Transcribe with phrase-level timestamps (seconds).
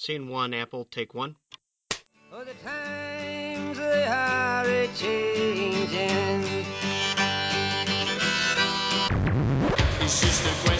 [0.00, 1.34] Scene one, Apple, take one.
[2.32, 6.66] Oh, the times they are a changing.
[10.00, 10.77] It's just a question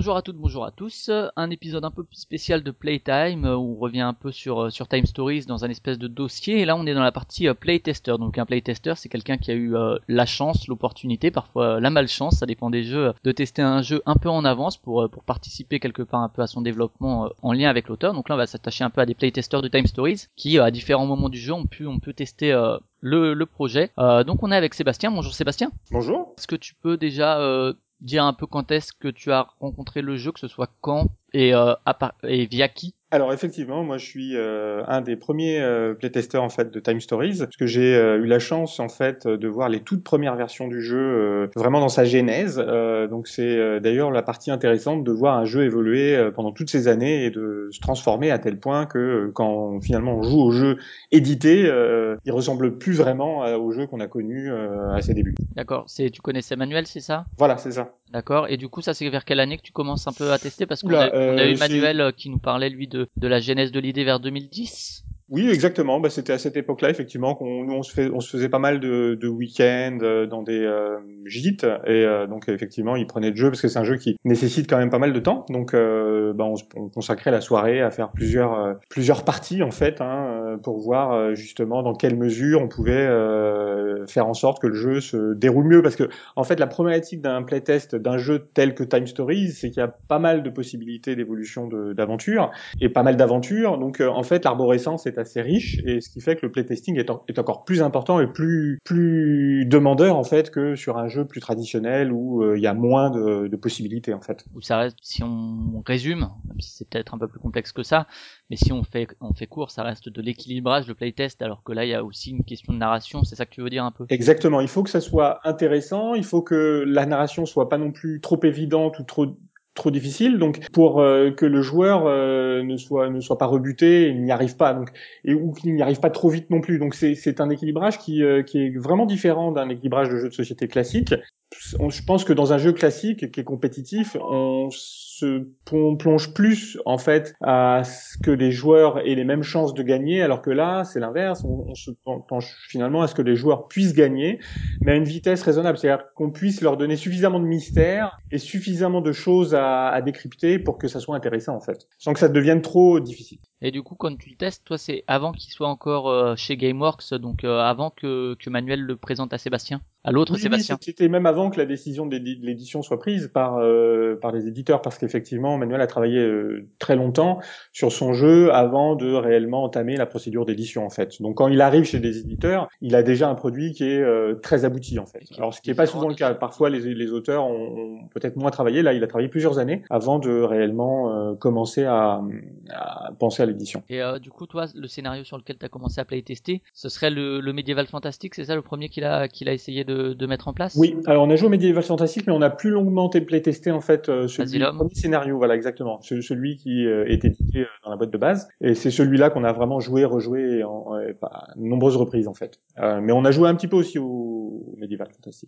[0.00, 1.10] Bonjour à toutes, bonjour à tous.
[1.36, 4.62] Un épisode un peu plus spécial de Playtime euh, où on revient un peu sur,
[4.62, 6.58] euh, sur Time Stories dans un espèce de dossier.
[6.58, 8.14] Et là, on est dans la partie euh, Playtester.
[8.18, 11.90] Donc, un Playtester, c'est quelqu'un qui a eu euh, la chance, l'opportunité, parfois euh, la
[11.90, 15.22] malchance, ça dépend des jeux, de tester un jeu un peu en avance pour, pour
[15.22, 18.14] participer quelque part un peu à son développement en lien avec l'auteur.
[18.14, 20.70] Donc là, on va s'attacher un peu à des Playtesters de Time Stories qui, à
[20.70, 22.58] différents moments du jeu, ont pu, on peut tester
[23.00, 23.90] le, le projet.
[23.98, 25.10] Euh, donc, on est avec Sébastien.
[25.10, 25.70] Bonjour Sébastien.
[25.90, 26.34] Bonjour.
[26.38, 30.02] Est-ce que tu peux déjà euh, dire un peu quand est-ce que tu as rencontré
[30.02, 33.82] le jeu, que ce soit quand et, euh, à par- et via qui Alors effectivement,
[33.82, 37.56] moi je suis euh, un des premiers euh, playtesters en fait de Time Stories parce
[37.56, 40.80] que j'ai euh, eu la chance en fait de voir les toutes premières versions du
[40.80, 42.62] jeu euh, vraiment dans sa genèse.
[42.64, 46.52] Euh, donc c'est euh, d'ailleurs la partie intéressante de voir un jeu évoluer euh, pendant
[46.52, 50.22] toutes ces années et de se transformer à tel point que euh, quand finalement on
[50.22, 50.76] joue au jeu
[51.10, 55.34] édité, euh, il ressemble plus vraiment au jeu qu'on a connu euh, à ses débuts.
[55.56, 57.26] D'accord, c'est tu connaissais Manuel, c'est ça?
[57.38, 57.92] Voilà, c'est ça.
[58.12, 58.46] D'accord.
[58.48, 60.66] Et du coup, ça c'est vers quelle année que tu commences un peu à tester?
[60.66, 63.72] Parce qu'on a, on a eu Manuel qui nous parlait lui de de la genèse
[63.72, 65.04] de l'idée vers 2010.
[65.30, 66.00] Oui, exactement.
[66.00, 70.26] Bah, c'était à cette époque-là, effectivement, qu'on on se, faisait pas mal de, week-ends euh,
[70.26, 73.78] dans des euh, gîtes, et euh, donc effectivement, ils prenaient le jeu parce que c'est
[73.78, 75.46] un jeu qui nécessite quand même pas mal de temps.
[75.48, 81.12] Donc, bah, on, consacrait la soirée à faire plusieurs parties en fait, hein, pour voir
[81.12, 85.34] euh, justement dans quelle mesure on pouvait euh, faire en sorte que le jeu se
[85.34, 85.82] déroule mieux.
[85.82, 89.70] Parce que en fait, la problématique d'un playtest d'un jeu tel que Time Stories, c'est
[89.70, 93.78] qu'il y a pas mal de possibilités d'évolution d'aventure et pas mal d'aventures.
[93.78, 96.98] Donc euh, en fait, l'arborescence est assez riche et ce qui fait que le playtesting
[96.98, 101.24] est, est encore plus important et plus plus demandeur en fait que sur un jeu
[101.26, 104.44] plus traditionnel où euh, il y a moins de, possibilités en fait.
[104.62, 108.06] Ça reste, si on résume, même si c'est peut-être un peu plus complexe que ça,
[108.48, 111.72] mais si on fait on fait court, ça reste de l'équilibrage, le playtest, alors que
[111.72, 113.22] là il y a aussi une question de narration.
[113.24, 114.06] C'est ça que tu veux dire un peu?
[114.08, 114.60] Exactement.
[114.60, 116.14] Il faut que ça soit intéressant.
[116.14, 119.36] Il faut que la narration soit pas non plus trop évidente ou trop
[119.74, 124.08] trop difficile donc pour euh, que le joueur euh, ne soit ne soit pas rebuté
[124.08, 124.90] et n'y arrive pas donc
[125.24, 127.98] et ou qu'il n'y arrive pas trop vite non plus donc c'est c'est un équilibrage
[127.98, 131.14] qui euh, qui est vraiment différent d'un équilibrage de jeu de société classique
[131.52, 136.78] je pense que dans un jeu classique qui est compétitif on se on plonge plus
[136.86, 140.50] en fait à ce que les joueurs aient les mêmes chances de gagner alors que
[140.50, 141.90] là c'est l'inverse on, se
[142.28, 144.38] penche finalement à ce que les joueurs puissent gagner
[144.80, 145.78] mais à une vitesse raisonnable.
[145.78, 150.78] C'est-à-dire qu'on puisse leur donner suffisamment de mystère et suffisamment de choses à, décrypter pour
[150.78, 151.86] que ça soit intéressant, en fait.
[151.98, 153.38] Sans que ça devienne trop difficile.
[153.60, 156.56] Et du coup, quand tu le testes, toi, c'est avant qu'il soit encore euh, chez
[156.56, 160.78] GameWorks, donc euh, avant que Manuel le présente à Sébastien, à l'autre Oui, oui, Sébastien.
[160.80, 164.32] c'était même avant que la décision de l'édi- de l'édition soit prise par euh, par
[164.32, 167.40] les éditeurs, parce qu'effectivement, Manuel a travaillé euh, très longtemps
[167.72, 171.20] sur son jeu avant de réellement entamer la procédure d'édition, en fait.
[171.20, 174.34] Donc, quand il arrive chez des éditeurs, il a déjà un produit qui est euh,
[174.42, 175.20] très abouti, en fait.
[175.36, 176.32] Alors, ce qui n'est pas souvent le cas.
[176.34, 178.82] Parfois, les, les auteurs ont, ont peut-être moins travaillé.
[178.82, 182.22] Là, il a travaillé plusieurs années avant de réellement euh, commencer à,
[182.70, 183.82] à penser à l'édition.
[183.88, 186.88] Et euh, du coup, toi, le scénario sur lequel tu as commencé à playtester, ce
[186.88, 189.89] serait le, le médiéval fantastique, c'est ça le premier qu'il a, qu'il a essayé de,
[190.14, 192.50] de mettre en place Oui, alors on a joué au Medieval Fantastic, mais on a
[192.50, 197.04] plus longuement playtesté en fait euh, celui premier scénario, voilà exactement, Ce- celui qui euh,
[197.06, 200.04] est édité euh, dans la boîte de base, et c'est celui-là qu'on a vraiment joué,
[200.04, 202.60] rejoué en, en- euh, pas- à de nombreuses reprises en fait.
[202.78, 204.29] Euh, mais on a joué un petit peu aussi au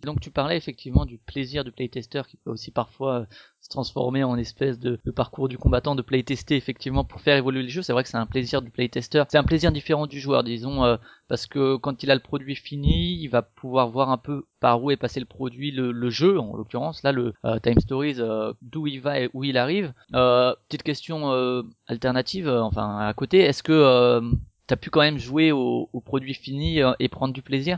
[0.03, 3.25] Donc tu parlais effectivement du plaisir du playtester qui peut aussi parfois euh,
[3.61, 7.69] se transformer en espèce de, parcours du combattant, de playtester effectivement pour faire évoluer le
[7.69, 7.81] jeu.
[7.81, 9.23] C'est vrai que c'est un plaisir du playtester.
[9.29, 12.55] C'est un plaisir différent du joueur, disons, euh, parce que quand il a le produit
[12.55, 16.39] fini, il va pouvoir voir un peu par où est passé le produit, le, jeu
[16.39, 19.93] en l'occurrence, là le euh, Time Stories, euh, d'où il va et où il arrive.
[20.11, 21.31] Petite question
[21.87, 24.21] alternative, enfin à côté, est-ce que
[24.67, 27.77] t'as pu quand même jouer au, au produit fini et prendre du plaisir?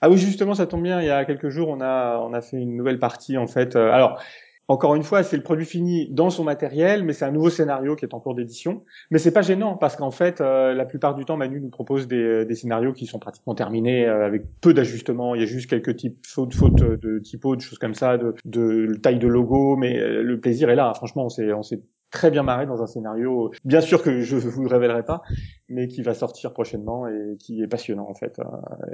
[0.00, 1.00] Ah oui, justement, ça tombe bien.
[1.00, 3.76] Il y a quelques jours, on a on a fait une nouvelle partie en fait.
[3.76, 4.20] Euh, alors.
[4.68, 7.94] Encore une fois, c'est le produit fini dans son matériel, mais c'est un nouveau scénario
[7.94, 8.82] qui est en cours d'édition.
[9.12, 12.08] Mais c'est pas gênant parce qu'en fait, euh, la plupart du temps, Manu nous propose
[12.08, 15.36] des, des scénarios qui sont pratiquement terminés euh, avec peu d'ajustements.
[15.36, 18.34] Il y a juste quelques types fautes, fautes de typo, de choses comme ça, de,
[18.44, 20.92] de taille de logo, mais euh, le plaisir est là.
[20.94, 21.80] Franchement, on s'est on s'est
[22.16, 25.20] très bien marré dans un scénario, bien sûr que je vous le révélerai pas,
[25.68, 28.38] mais qui va sortir prochainement et qui est passionnant en fait.
[28.38, 28.44] Euh,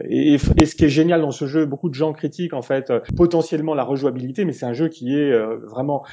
[0.09, 2.91] Et, et ce qui est génial dans ce jeu, beaucoup de gens critiquent en fait
[2.91, 6.05] euh, potentiellement la rejouabilité, mais c'est un jeu qui est euh, vraiment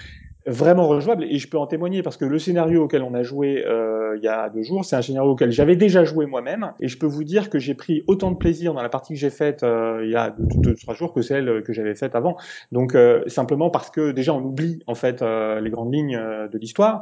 [0.50, 3.64] vraiment rejouable et je peux en témoigner parce que le scénario auquel on a joué
[3.66, 6.88] euh, il y a deux jours, c'est un scénario auquel j'avais déjà joué moi-même et
[6.88, 9.30] je peux vous dire que j'ai pris autant de plaisir dans la partie que j'ai
[9.30, 12.36] faite euh, il y a deux, deux, trois jours que celle que j'avais faite avant.
[12.72, 16.48] Donc euh, simplement parce que déjà on oublie en fait euh, les grandes lignes euh,
[16.48, 17.02] de l'histoire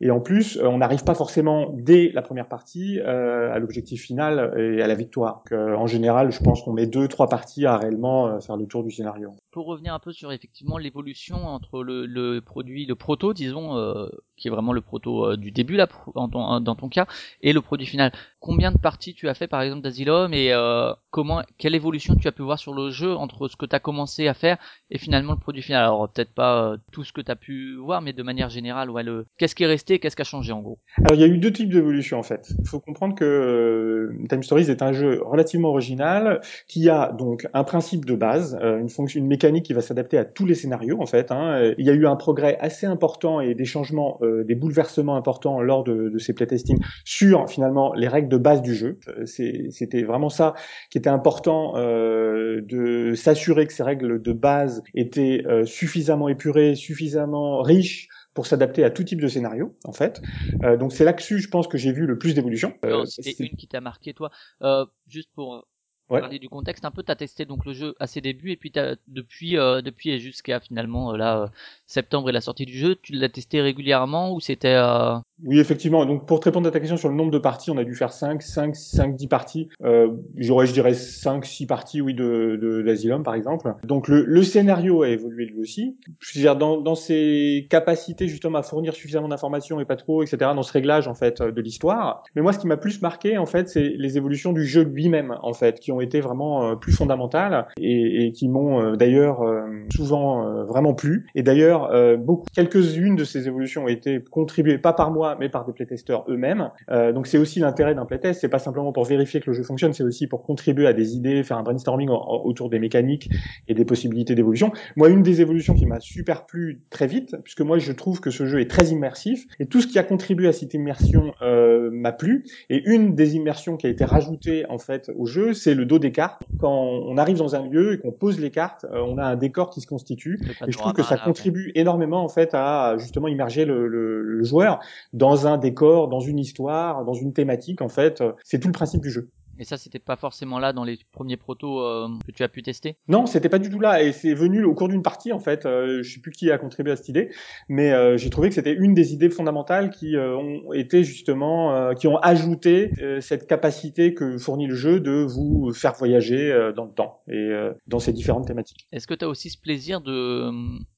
[0.00, 4.54] et en plus, euh, on n'arrive pas forcément dès la première partie à l'objectif final
[4.56, 5.42] et à la victoire.
[5.50, 8.84] Donc, en général, je pense qu'on met deux, trois parties à réellement faire le tour
[8.84, 9.34] du scénario.
[9.64, 14.48] Revenir un peu sur effectivement l'évolution entre le, le produit, le proto, disons, euh, qui
[14.48, 17.06] est vraiment le proto euh, du début là, dans ton, dans ton cas,
[17.42, 18.12] et le produit final.
[18.40, 22.28] Combien de parties tu as fait par exemple d'Asylum et euh, comment, quelle évolution tu
[22.28, 24.58] as pu voir sur le jeu entre ce que tu as commencé à faire
[24.90, 25.82] et finalement le produit final?
[25.82, 28.90] Alors peut-être pas euh, tout ce que tu as pu voir, mais de manière générale,
[28.90, 30.78] ouais, le qu'est-ce qui est resté, qu'est-ce qui a changé en gros?
[30.98, 32.52] Alors il y a eu deux types d'évolutions en fait.
[32.60, 37.48] Il faut comprendre que euh, Time Stories est un jeu relativement original qui a donc
[37.52, 40.54] un principe de base, euh, une fonction, une mécanique qui va s'adapter à tous les
[40.54, 41.32] scénarios en fait.
[41.32, 41.74] Hein.
[41.76, 45.60] Il y a eu un progrès assez important et des changements, euh, des bouleversements importants
[45.60, 48.98] lors de, de ces playtestings sur finalement les règles de base du jeu.
[49.08, 50.54] Euh, C'était vraiment ça
[50.90, 56.74] qui était important euh, de s'assurer que ces règles de base étaient euh, suffisamment épurées,
[56.74, 60.22] suffisamment riches pour s'adapter à tout type de scénario, en fait.
[60.62, 62.72] Euh, donc c'est là-dessus, je pense que j'ai vu le plus d'évolution.
[63.06, 64.30] C'était c'est- une qui t'a marqué toi.
[64.62, 65.66] Euh, juste pour
[66.10, 66.20] Ouais.
[66.20, 68.70] parler du contexte un peu, t'as testé donc le jeu à ses débuts et puis
[68.72, 71.48] t'as, depuis euh, depuis et jusqu'à finalement euh, là euh,
[71.86, 76.04] septembre et la sortie du jeu, tu l'as testé régulièrement ou c'était euh, Oui, effectivement.
[76.04, 77.94] Donc, pour te répondre à ta question sur le nombre de parties, on a dû
[77.94, 79.68] faire 5, 5, 5, 10 parties.
[79.84, 83.74] Euh, j'aurais, je dirais, 5, 6 parties, oui, de, de l'Asylum, par exemple.
[83.84, 85.96] Donc, le, le scénario a évolué lui aussi.
[86.20, 90.22] Je veux dire, dans, dans ses capacités, justement, à fournir suffisamment d'informations et pas trop,
[90.22, 92.24] etc., dans ce réglage, en fait, de l'histoire.
[92.34, 95.36] Mais moi, ce qui m'a plus marqué, en fait, c'est les évolutions du jeu lui-même,
[95.42, 99.42] en fait, qui ont été vraiment euh, plus fondamentales et, et qui m'ont, euh, d'ailleurs,
[99.42, 99.60] euh,
[99.94, 101.26] souvent euh, vraiment plu.
[101.34, 105.48] Et d'ailleurs, euh, beaucoup, quelques-unes de ces évolutions ont été contribuées, pas par moi, mais
[105.48, 106.70] par des playtesters eux-mêmes.
[106.90, 109.62] Euh, donc c'est aussi l'intérêt d'un playtest, c'est pas simplement pour vérifier que le jeu
[109.62, 113.28] fonctionne, c'est aussi pour contribuer à des idées, faire un brainstorming en- autour des mécaniques
[113.66, 114.72] et des possibilités d'évolution.
[114.96, 118.30] Moi, une des évolutions qui m'a super plu très vite, puisque moi je trouve que
[118.30, 121.90] ce jeu est très immersif, et tout ce qui a contribué à cette immersion euh,
[121.92, 122.44] m'a plu.
[122.70, 125.98] Et une des immersions qui a été rajoutée en fait au jeu, c'est le dos
[125.98, 126.42] des cartes.
[126.58, 129.36] Quand on arrive dans un lieu et qu'on pose les cartes, euh, on a un
[129.36, 130.40] décor qui se constitue.
[130.66, 134.42] Et je trouve que ça contribue énormément en fait à justement immerger le, le- le
[134.44, 134.80] joueur
[135.18, 138.22] dans un décor, dans une histoire, dans une thématique en fait.
[138.44, 139.30] C'est tout le principe du jeu.
[139.60, 142.62] Et ça, c'était pas forcément là dans les premiers protos euh, que tu as pu
[142.62, 142.96] tester?
[143.08, 145.66] Non, c'était pas du tout là et c'est venu au cours d'une partie en fait.
[145.66, 147.30] Euh, je sais plus qui a contribué à cette idée,
[147.68, 151.74] mais euh, j'ai trouvé que c'était une des idées fondamentales qui euh, ont été justement,
[151.74, 156.52] euh, qui ont ajouté euh, cette capacité que fournit le jeu de vous faire voyager
[156.52, 158.86] euh, dans le temps et euh, dans ces différentes thématiques.
[158.92, 160.52] Est-ce que tu as aussi ce plaisir de,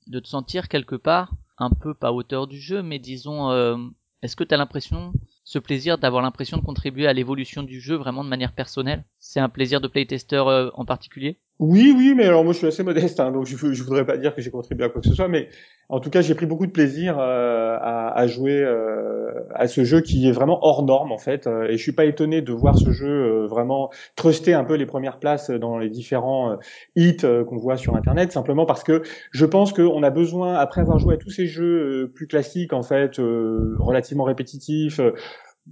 [0.06, 3.76] de te sentir quelque part un peu pas à hauteur du jeu, mais disons, euh,
[4.22, 5.12] est-ce que tu as l'impression,
[5.44, 9.04] ce plaisir d'avoir l'impression de contribuer à l'évolution du jeu vraiment de manière personnelle?
[9.18, 11.38] C'est un plaisir de playtester euh, en particulier?
[11.60, 14.16] Oui, oui, mais alors moi je suis assez modeste, hein, donc je, je voudrais pas
[14.16, 15.50] dire que j'ai contribué à quoi que ce soit, mais
[15.90, 20.00] en tout cas j'ai pris beaucoup de plaisir euh, à, jouer euh, à ce jeu
[20.00, 22.78] qui est vraiment hors norme en fait, euh, et je suis pas étonné de voir
[22.78, 26.56] ce jeu euh, vraiment truster un peu les premières places dans les différents euh,
[26.96, 30.98] hits qu'on voit sur internet, simplement parce que je pense qu'on a besoin, après avoir
[30.98, 34.98] joué à tous ces jeux plus classiques en fait, relativement répétitifs.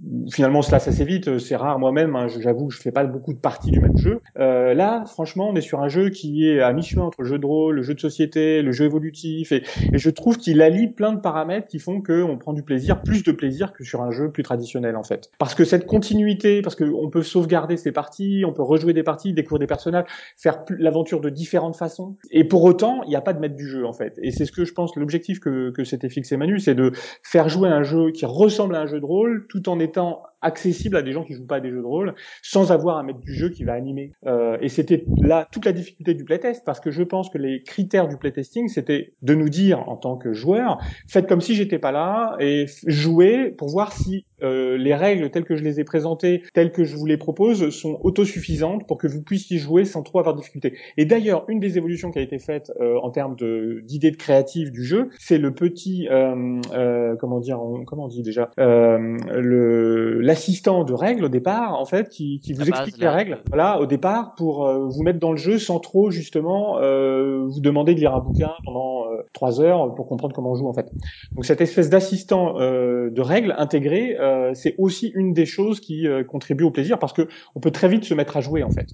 [0.05, 3.05] Euh, finalement on se lasse assez vite, c'est rare moi-même, hein, j'avoue je fais pas
[3.05, 4.21] beaucoup de parties du même jeu.
[4.37, 7.39] Euh, là, franchement, on est sur un jeu qui est à mi-chemin entre le jeu
[7.39, 10.87] de rôle, le jeu de société, le jeu évolutif, et, et je trouve qu'il allie
[10.87, 14.11] plein de paramètres qui font qu'on prend du plaisir, plus de plaisir que sur un
[14.11, 15.31] jeu plus traditionnel en fait.
[15.39, 19.33] Parce que cette continuité, parce qu'on peut sauvegarder ses parties, on peut rejouer des parties,
[19.33, 20.05] découvrir des personnages,
[20.37, 23.67] faire l'aventure de différentes façons, et pour autant, il n'y a pas de maître du
[23.67, 24.19] jeu en fait.
[24.21, 26.91] Et c'est ce que je pense, l'objectif que, que s'était fixé Manu, c'est de
[27.23, 30.23] faire jouer un jeu qui ressemble à un jeu de rôle, tout en étant então
[30.41, 33.03] accessible à des gens qui jouent pas à des jeux de rôle, sans avoir un
[33.03, 34.11] maître du jeu qui va animer.
[34.25, 37.63] Euh, et c'était là toute la difficulté du playtest, parce que je pense que les
[37.63, 41.79] critères du playtesting, c'était de nous dire en tant que joueur, faites comme si j'étais
[41.79, 45.83] pas là et jouez pour voir si euh, les règles telles que je les ai
[45.83, 50.01] présentées, telles que je vous les propose, sont autosuffisantes pour que vous puissiez jouer sans
[50.03, 50.75] trop avoir de difficulté.
[50.97, 54.15] Et d'ailleurs, une des évolutions qui a été faite euh, en termes de d'idées de
[54.17, 58.49] créatives du jeu, c'est le petit euh, euh, comment dire, on- comment on dit déjà,
[58.59, 63.09] euh, le l'assistant de règles au départ, en fait, qui, qui vous base, explique les
[63.09, 67.45] règles, voilà, au départ pour euh, vous mettre dans le jeu sans trop justement euh,
[67.47, 70.67] vous demander de lire un bouquin pendant euh, trois heures pour comprendre comment on joue
[70.67, 70.93] en fait.
[71.35, 76.07] Donc cette espèce d'assistant euh, de règles intégré, euh, c'est aussi une des choses qui
[76.07, 78.69] euh, contribue au plaisir parce que on peut très vite se mettre à jouer en
[78.69, 78.89] fait.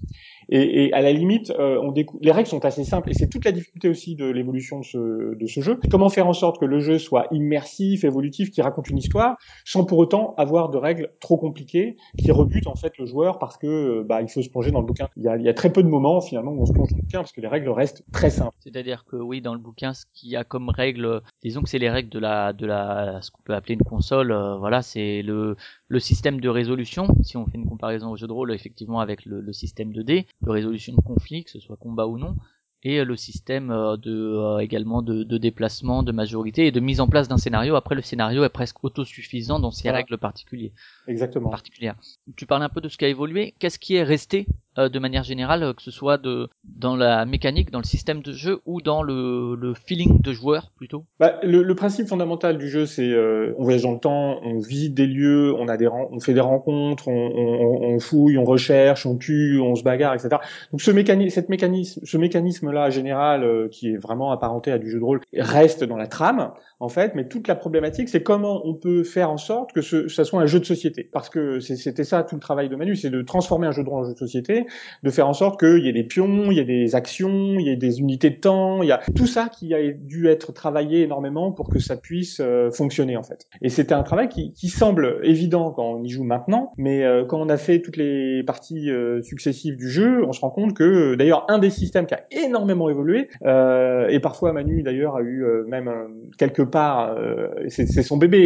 [0.49, 3.27] Et, et à la limite, euh, on décou- les règles sont assez simples et c'est
[3.29, 5.79] toute la difficulté aussi de l'évolution de ce, de ce jeu.
[5.89, 9.85] Comment faire en sorte que le jeu soit immersif, évolutif, qui raconte une histoire, sans
[9.85, 13.67] pour autant avoir de règles trop compliquées qui rebutent en fait le joueur parce que
[13.67, 15.07] euh, bah, il faut se plonger dans le bouquin.
[15.17, 16.89] Il y a, il y a très peu de moments finalement où on se plonge
[16.89, 18.55] dans le bouquin parce que les règles restent très simples.
[18.59, 21.79] C'est-à-dire que oui, dans le bouquin, ce qu'il y a comme règle, disons que c'est
[21.79, 24.31] les règles de la, de la, ce qu'on peut appeler une console.
[24.31, 25.55] euh, voilà, c'est le,
[25.87, 27.07] le système de résolution.
[27.23, 30.01] Si on fait une comparaison au jeu de rôle, effectivement, avec le, le système de
[30.01, 32.35] dés, de résolution de conflits, que ce soit combat ou non,
[32.83, 37.01] et le système euh, de euh, également de, de déplacement, de majorité et de mise
[37.01, 37.75] en place d'un scénario.
[37.75, 39.97] Après, le scénario est presque autosuffisant dans ses Voilà.
[39.97, 40.71] règles particulières.
[41.07, 41.49] Exactement.
[41.49, 41.95] particulières.
[42.35, 43.55] Tu parles un peu de ce qui a évolué.
[43.59, 44.45] Qu'est-ce qui est resté
[44.77, 48.21] euh, de manière générale, euh, que ce soit de dans la mécanique, dans le système
[48.21, 52.57] de jeu ou dans le, le feeling de joueur plutôt Bah, le, le principe fondamental
[52.57, 55.77] du jeu, c'est euh, on voyage dans le temps, on visite des lieux, on a
[55.77, 59.83] des on fait des rencontres, on, on, on fouille, on recherche, on tue, on se
[59.83, 60.37] bagarre, etc.
[60.71, 64.89] Donc ce mécanisme, cette mécanisme, ce mécanisme-là général euh, qui est vraiment apparenté à du
[64.89, 66.51] jeu de rôle reste dans la trame
[66.85, 70.07] en fait, mais toute la problématique, c'est comment on peut faire en sorte que ce,
[70.07, 71.09] ça soit un jeu de société.
[71.11, 73.89] Parce que c'était ça tout le travail de Manu, c'est de transformer un jeu de
[73.89, 74.67] rôle en jeu de société,
[75.03, 77.65] de faire en sorte qu'il y ait des pions, il y ait des actions, il
[77.65, 80.53] y ait des unités de temps, il y a tout ça qui a dû être
[80.53, 83.47] travaillé énormément pour que ça puisse euh, fonctionner en fait.
[83.61, 87.25] Et c'était un travail qui, qui semble évident quand on y joue maintenant, mais euh,
[87.25, 90.75] quand on a fait toutes les parties euh, successives du jeu, on se rend compte
[90.75, 95.21] que d'ailleurs un des systèmes qui a énormément évolué, euh, et parfois Manu d'ailleurs a
[95.21, 98.39] eu euh, même euh, quelque part, euh, c'est son bébé,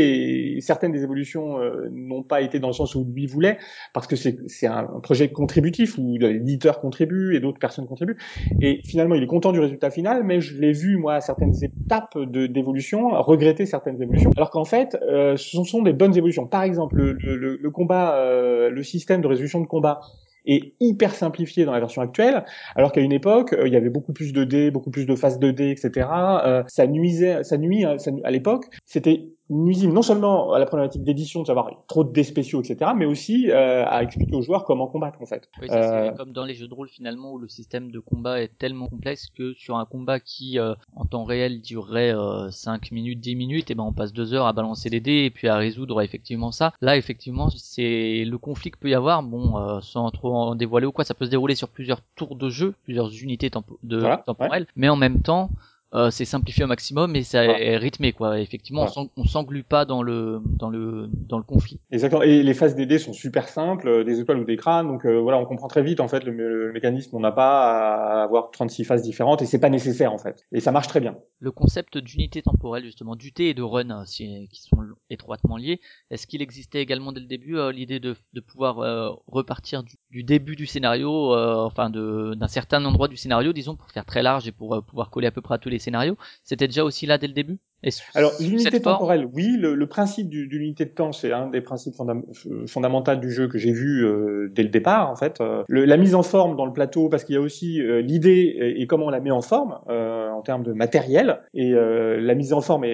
[0.57, 3.57] et certaines des évolutions euh, n'ont pas été dans le sens où lui voulait,
[3.93, 8.17] parce que c'est un projet contributif où l'éditeur contribue et d'autres personnes contribuent.
[8.62, 11.55] Et finalement, il est content du résultat final, mais je l'ai vu moi à certaines
[11.63, 12.17] étapes
[12.53, 16.45] d'évolution regretter certaines évolutions, alors qu'en fait, euh, ce sont des bonnes évolutions.
[16.48, 20.01] Par exemple, le, le- le- le combat, euh, le système de résolution de combat
[20.46, 22.43] est hyper simplifié dans la version actuelle,
[22.75, 25.15] alors qu'à une époque, euh, il y avait beaucoup plus de dés, beaucoup plus de
[25.15, 26.08] phases de dés, etc.
[26.46, 31.03] Euh, ça nuisait, ça nuit, hein, à l'époque, c'était nuisible non seulement à la problématique
[31.03, 34.63] d'édition de savoir trop de dés spéciaux, etc., mais aussi euh, à expliquer aux joueurs
[34.65, 35.50] comment combattre en fait.
[35.62, 38.00] Oui, ça, Euh, c'est comme dans les jeux de rôle finalement où le système de
[38.00, 42.51] combat est tellement complexe que sur un combat qui euh, en temps réel durerait euh,
[42.51, 45.29] 5 minutes, 10 minutes, et ben on passe deux heures à balancer les dés et
[45.29, 46.74] puis à résoudre effectivement ça.
[46.82, 50.86] Là effectivement c'est le conflit que peut y avoir, bon euh, sans trop en dévoiler
[50.86, 53.98] ou quoi, ça peut se dérouler sur plusieurs tours de jeu, plusieurs unités tempo- de
[54.00, 55.50] Voilà, temporelles, mais en même temps
[55.96, 58.39] euh, c'est simplifié au maximum et ça est rythmé quoi.
[58.39, 61.79] Effectivement, on s'en- on s'englue pas dans le dans le dans le conflit.
[61.91, 62.22] Exactement.
[62.22, 64.88] Et les phases des dés sont super simples, euh, des étoiles ou des crânes.
[64.88, 67.15] Donc euh, voilà, on comprend très vite en fait le, mé- le mécanisme.
[67.15, 70.46] On n'a pas à avoir 36 phases différentes et c'est pas nécessaire en fait.
[70.51, 71.15] Et ça marche très bien.
[71.39, 74.77] le concept d'unité temporelle justement d'UT et de run si- qui sont
[75.10, 75.79] étroitement liés
[76.12, 79.96] est-ce qu'il existait également dès le début euh, l'idée de, de pouvoir euh, repartir du,
[80.12, 84.05] du début du scénario euh, enfin de d'un certain endroit du scénario disons pour faire
[84.05, 86.83] très large et pour pouvoir coller à peu près à tous les scénarios c'était déjà
[86.83, 87.59] aussi là dès le début?
[87.83, 91.31] Et Alors l'unité forme- temporelle, oui, le, le principe du- de l'unité de temps, c'est
[91.31, 92.24] un des principes fondam-
[92.67, 95.39] fondamentaux du jeu que j'ai vu euh, dès le départ en fait.
[95.41, 98.01] Euh, le- la mise en forme dans le plateau, parce qu'il y a aussi euh,
[98.01, 101.39] l'idée et, et comment on la met en forme euh, en termes de matériel.
[101.53, 102.89] Et euh, la mise en forme est,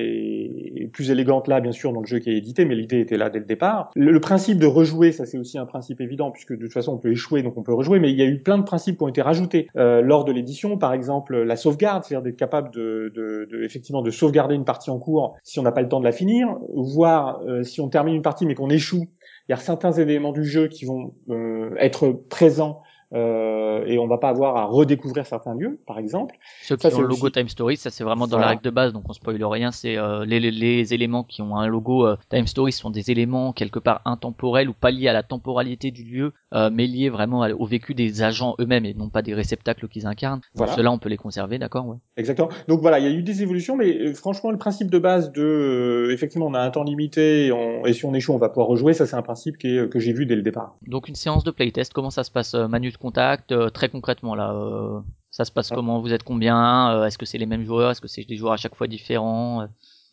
[0.76, 3.18] est plus élégante là, bien sûr, dans le jeu qui est édité, mais l'idée était
[3.18, 3.90] là dès le départ.
[3.96, 6.94] Le, le principe de rejouer, ça c'est aussi un principe évident, puisque de toute façon
[6.94, 8.00] on peut échouer, donc on peut rejouer.
[8.00, 10.32] Mais il y a eu plein de principes qui ont été rajoutés euh, lors de
[10.32, 14.64] l'édition, par exemple la sauvegarde, c'est-à-dire d'être capable de, de, de effectivement de sauvegarder une
[14.64, 17.82] partie en cours si on n'a pas le temps de la finir, voire euh, si
[17.82, 19.08] on termine une partie mais qu'on échoue,
[19.48, 22.82] il y a certains éléments du jeu qui vont euh, être présents
[23.14, 26.36] euh, et on va pas avoir à redécouvrir certains lieux, par exemple.
[26.64, 28.46] ceux qui ça, ont le logo aussi- Time Story ça c'est vraiment dans Voilà.
[28.46, 31.42] la règle de base donc on spoil rien c'est euh, les, les, les éléments qui
[31.42, 35.08] ont un logo euh, Time Story sont des éléments quelque part intemporels ou pas liés
[35.08, 38.86] à la temporalité du lieu euh, mais liés vraiment à- au vécu des agents eux-mêmes
[38.86, 40.74] et non pas des réceptacles qu'ils incarnent Voilà.
[40.74, 41.98] ceux-là on peut les conserver d'accord ouais.
[42.18, 42.50] Exactement.
[42.68, 45.32] Donc voilà, il y a eu des évolutions, mais euh, franchement, le principe de base
[45.34, 48.38] de, euh, effectivement, on a un temps limité et, on- et si on échoue, on
[48.38, 50.76] va pouvoir rejouer, ça c'est un principe qui est, que j'ai vu dès le départ.
[50.88, 54.36] Donc une séance de playtest, comment ça se passe Manu de contact, euh, très concrètement
[54.36, 55.00] là euh,
[55.32, 55.76] Ça se passe Ah.
[55.76, 56.00] comment?
[56.02, 56.92] Vous êtes combien?
[56.96, 57.92] Euh, Est-ce que c'est les mêmes joueurs?
[57.92, 59.68] Est-ce que c'est des joueurs à chaque fois différents?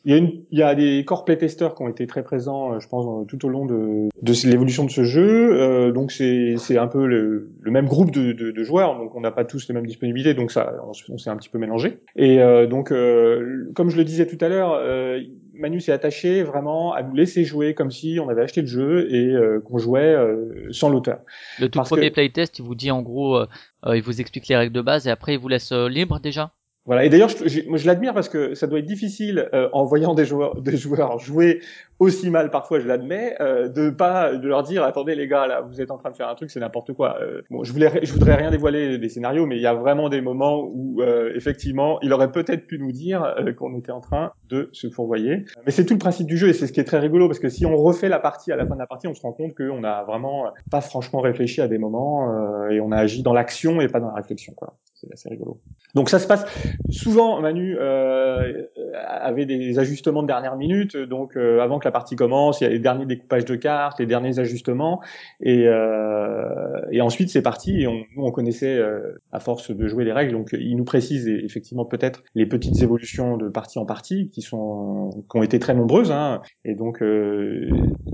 [0.05, 2.81] Il y a, une, il y a des core playtesters qui ont été très présents,
[2.81, 5.53] je pense, tout au long de, de l'évolution de ce jeu.
[5.53, 9.15] Euh, donc c'est c'est un peu le, le même groupe de, de, de joueurs, donc
[9.15, 11.59] on n'a pas tous les mêmes disponibilités, donc ça, on, on s'est un petit peu
[11.59, 12.01] mélangé.
[12.17, 15.21] Et euh, donc, euh, comme je le disais tout à l'heure, euh,
[15.63, 19.07] Manu s'est attaché vraiment à nous laisser jouer comme si on avait acheté le jeu
[19.15, 21.21] et euh, qu'on jouait euh, sans l'auteur.
[21.61, 23.47] Le tout Parce premier que- playtest, il vous dit en gros, euh,
[23.95, 26.51] il vous explique les règles de base et après il vous laisse libre déjà?
[26.85, 27.05] Voilà.
[27.05, 30.61] Et d'ailleurs, je, l'admire parce que ça doit être difficile euh, en voyant des joueurs,
[30.61, 31.61] des joueurs jouer
[32.03, 35.61] aussi mal parfois, je l'admets, euh, de pas de leur dire attendez les gars là,
[35.61, 37.17] vous êtes en train de faire un truc, c'est n'importe quoi.
[37.21, 40.09] Euh, bon, je voulais, je voudrais rien dévoiler des scénarios, mais il y a vraiment
[40.09, 44.01] des moments où euh, effectivement, il aurait peut-être pu nous dire euh, qu'on était en
[44.01, 45.45] train de se fourvoyer.
[45.65, 47.39] Mais c'est tout le principe du jeu et c'est ce qui est très rigolo parce
[47.39, 49.33] que si on refait la partie à la fin de la partie, on se rend
[49.33, 53.33] compte qu'on a vraiment pas franchement réfléchi à des moments et on a agi dans
[53.33, 54.75] l'action et pas dans la réflexion quoi.
[54.95, 55.61] C'est assez rigolo.
[55.95, 56.45] Donc ça se passe
[56.91, 57.41] souvent.
[57.41, 58.67] Manu euh,
[59.05, 62.67] avait des ajustements de dernière minute, donc euh, avant que la partie commence, il y
[62.67, 65.01] a les derniers découpages de cartes, les derniers ajustements,
[65.41, 67.83] et, euh, et ensuite c'est parti.
[67.83, 70.85] Et on, nous on connaissait euh, à force de jouer les règles, donc il nous
[70.85, 75.59] précise effectivement peut-être les petites évolutions de partie en partie qui sont qui ont été
[75.59, 77.69] très nombreuses, hein, et donc euh,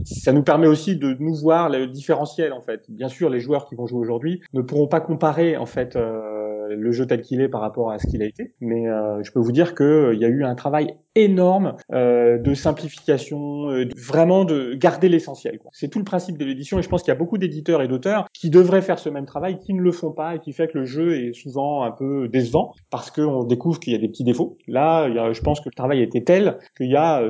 [0.04, 2.84] ça nous permet aussi de nous voir le différentiel en fait.
[2.90, 5.96] Bien sûr, les joueurs qui vont jouer aujourd'hui ne pourront pas comparer en fait.
[5.96, 6.37] Euh,
[6.76, 8.54] le jeu tel qu'il est par rapport à ce qu'il a été.
[8.60, 12.38] Mais euh, je peux vous dire qu'il euh, y a eu un travail énorme euh,
[12.38, 15.58] de simplification, vraiment de garder l'essentiel.
[15.72, 17.88] C'est tout le principe de l'édition et je pense qu'il y a beaucoup d'éditeurs et
[17.88, 20.68] d'auteurs qui devraient faire ce même travail, qui ne le font pas et qui fait
[20.68, 24.08] que le jeu est souvent un peu décevant parce qu'on découvre qu'il y a des
[24.08, 24.58] petits défauts.
[24.68, 27.22] Là, je pense que le travail était tel qu'il y a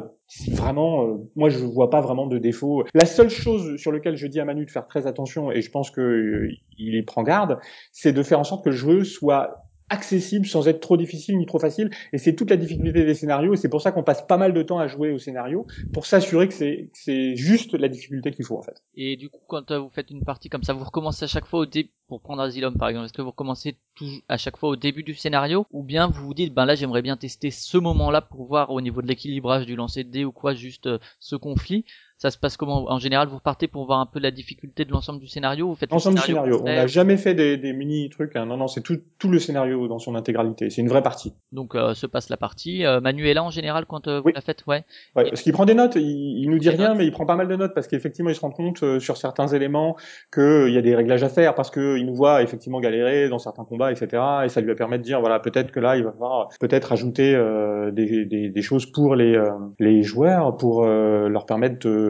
[0.53, 2.85] vraiment, euh, moi je vois pas vraiment de défaut.
[2.95, 5.71] La seule chose sur laquelle je dis à Manu de faire très attention, et je
[5.71, 7.59] pense que euh, il y prend garde,
[7.93, 11.47] c'est de faire en sorte que le jeu soit accessible sans être trop difficile ni
[11.47, 11.91] trop facile.
[12.13, 13.55] Et c'est toute la difficulté des scénarios.
[13.55, 16.07] Et c'est pour ça qu'on passe pas mal de temps à jouer au scénario pour
[16.07, 18.83] s'assurer que c'est c'est juste la difficulté qu'il faut en fait.
[18.95, 21.61] Et du coup, quand vous faites une partie comme ça, vous recommencez à chaque fois
[21.61, 23.07] au début pour prendre Asylum par exemple.
[23.07, 25.67] Est-ce que vous recommencez tout à chaque fois au début du scénario?
[25.73, 28.81] Ou bien vous vous dites ben là j'aimerais bien tester ce moment-là pour voir au
[28.81, 31.85] niveau de l'équilibrage du lancer de dés ou quoi juste euh, ce conflit
[32.19, 32.91] ça se passe comment?
[32.91, 35.69] En général, vous repartez pour voir un peu la difficulté de l'ensemble du scénario.
[35.69, 36.61] Vous faites l'ensemble du scénario.
[36.61, 38.35] On n'a jamais fait des, des mini trucs.
[38.35, 38.47] Hein.
[38.47, 40.69] Non, non, c'est tout, tout le scénario dans son intégralité.
[40.69, 41.33] C'est une vraie partie.
[41.53, 42.85] Donc euh, se passe la partie.
[42.85, 44.85] Euh, Manu est là en général quand euh, vous la faites, ouais.
[45.15, 45.95] Ouais, parce qu'il prend des notes.
[45.95, 48.35] Il, il nous dit rien, mais il prend pas mal de notes parce qu'effectivement, il
[48.35, 49.97] se rend compte euh, sur certains éléments
[50.33, 53.65] qu'il y a des réglages à faire parce qu'il nous voit effectivement galérer dans certains
[53.65, 54.23] combats, etc.
[54.45, 57.35] Et ça lui permet de dire voilà, peut-être que là, il va falloir peut-être ajouter
[57.35, 59.41] euh, des, des, des, choses pour les
[59.79, 62.08] les joueurs pour leur permettre de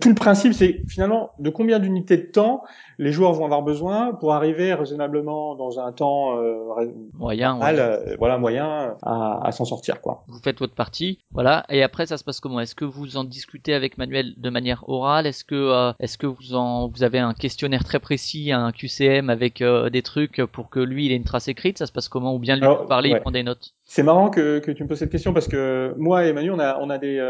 [0.00, 2.62] tout le principe, c'est finalement de combien d'unités de temps
[2.98, 6.56] les joueurs vont avoir besoin pour arriver raisonnablement dans un temps euh,
[7.14, 10.24] moyen, euh, voilà moyen à, à s'en sortir quoi.
[10.28, 12.60] Vous faites votre partie, voilà, et après ça se passe comment?
[12.60, 15.26] Est-ce que vous en discutez avec Manuel de manière orale?
[15.26, 19.30] Est-ce que euh, est-ce que vous en vous avez un questionnaire très précis, un QCM
[19.30, 21.78] avec euh, des trucs pour que lui il ait une trace écrite?
[21.78, 22.34] Ça se passe comment?
[22.34, 23.74] Ou bien lui Alors, parler, il prend des notes?
[23.88, 26.58] C'est marrant que, que tu me poses cette question parce que moi et Manuel on
[26.58, 27.22] a on a des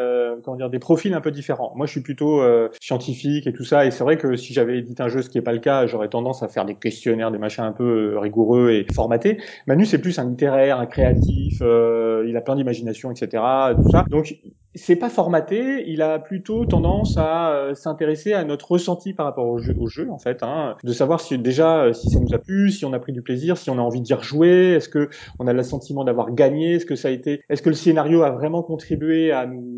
[0.42, 1.72] comment dire des profils un peu différents.
[1.76, 2.42] Moi je suis plutôt
[2.80, 5.38] scientifique et tout ça, et c'est vrai que si j'avais édité un jeu, ce qui
[5.38, 8.18] est pas le cas, j'aurais tendance à faire des questionnaires, des machins un peu euh,
[8.18, 9.38] rigoureux et formatés.
[9.66, 13.42] Manu, c'est plus un littéraire, un créatif, euh, il a plein d'imagination, etc.
[13.80, 14.04] Tout ça.
[14.10, 14.36] Donc,
[14.76, 19.46] c'est pas formaté, il a plutôt tendance à euh, s'intéresser à notre ressenti par rapport
[19.46, 22.38] au jeu, au jeu en fait, hein, de savoir si déjà si ça nous a
[22.38, 25.08] plu, si on a pris du plaisir, si on a envie d'y rejouer, est-ce que
[25.38, 28.22] on a le sentiment d'avoir gagné, est-ce que ça a été, est-ce que le scénario
[28.22, 29.75] a vraiment contribué à nous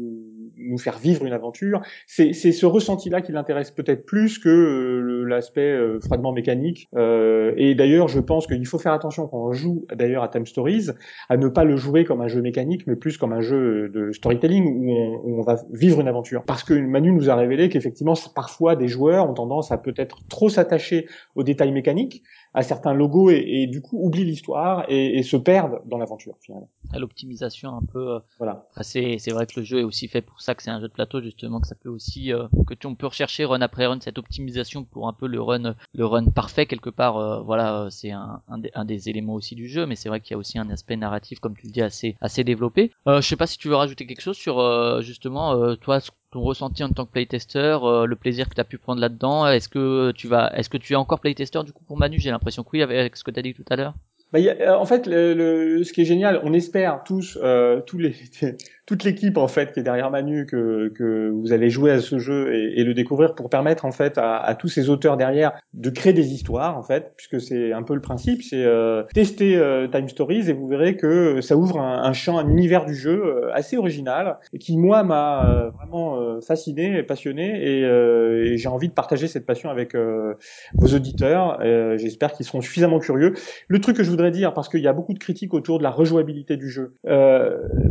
[0.69, 1.81] nous faire vivre une aventure.
[2.07, 6.89] C'est ce ressenti-là qui l'intéresse peut-être plus que euh, l'aspect euh, froidement mécanique.
[6.97, 10.47] Euh, et d'ailleurs, je pense qu'il faut faire attention quand on joue d'ailleurs à Time
[10.47, 10.89] Stories,
[11.29, 14.13] à ne pas le jouer comme un jeu mécanique, mais plus comme un jeu de
[14.13, 16.45] storytelling où on, où on va vivre une aventure.
[16.45, 20.49] Parce que Manu nous a révélé qu'effectivement, parfois des joueurs ont tendance à peut-être trop
[20.49, 22.23] s'attacher aux détails mécaniques,
[22.55, 26.35] à certains logos et, et du coup oublient l'histoire et, et, se perdent dans l'aventure
[26.41, 26.69] finalement.
[26.97, 28.15] L'optimisation un peu.
[28.15, 28.67] Euh, voilà.
[28.81, 30.89] C'est c'est vrai que le jeu est aussi fait pour ça que c'est un jeu
[30.89, 33.87] de plateau justement que ça peut aussi euh, que tu on peut rechercher run après
[33.87, 37.17] run cette optimisation pour un peu le run le run parfait quelque part.
[37.19, 40.21] Euh, voilà c'est un, un des, un, des, éléments aussi du jeu mais c'est vrai
[40.21, 42.93] qu'il y a aussi un aspect narratif comme tu le dis assez assez développé.
[43.07, 46.91] je sais pas si tu veux rajouter quelque chose sur justement toi ton ressenti en
[46.91, 49.47] tant que playtester, euh, le plaisir que tu as pu prendre là-dedans.
[49.47, 52.19] Est-ce que tu vas, est-ce que tu es encore playtester du coup pour Manu?
[52.19, 53.95] J'ai l'impression que oui, avec ce que tu dit tout à l'heure.
[54.33, 57.39] Bah, y a, euh, en fait, le, le, ce qui est génial, on espère tous,
[57.43, 58.15] euh, tous les,
[58.89, 62.19] toute l'équipe en fait qui est derrière Manu que, que vous allez jouer à ce
[62.19, 65.53] jeu et, et le découvrir pour permettre en fait à, à, tous ces auteurs derrière
[65.75, 69.59] de créer des histoires en fait puisque c'est un peu le principe c'est euh, tester
[69.59, 72.95] euh, Time Stories et vous verrez que ça ouvre un, un champ un univers du
[72.95, 78.57] jeu euh, assez original et qui moi m'a euh, vraiment fasciné et passionné et, et
[78.57, 81.59] j'ai envie de partager cette passion avec vos auditeurs.
[81.99, 83.35] J'espère qu'ils seront suffisamment curieux.
[83.69, 85.83] Le truc que je voudrais dire parce qu'il y a beaucoup de critiques autour de
[85.83, 86.95] la rejouabilité du jeu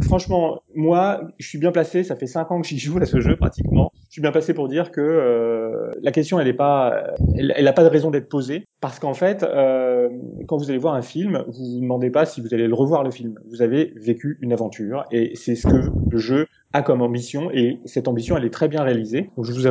[0.02, 2.04] franchement moi, je suis bien placé.
[2.04, 3.92] Ça fait cinq ans que j'y joue à ce jeu pratiquement.
[4.10, 7.04] Je suis bien placé pour dire que euh, la question, elle est pas,
[7.36, 10.08] elle, elle a pas de raison d'être posée parce qu'en fait, euh,
[10.48, 13.04] quand vous allez voir un film, vous vous demandez pas si vous allez le revoir
[13.04, 13.40] le film.
[13.50, 17.80] Vous avez vécu une aventure et c'est ce que le jeu a comme ambition et
[17.86, 19.32] cette ambition, elle est très bien réalisée.
[19.36, 19.68] Donc je vous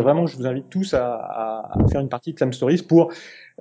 [0.46, 3.12] invite tous à faire une partie de Sam Stories pour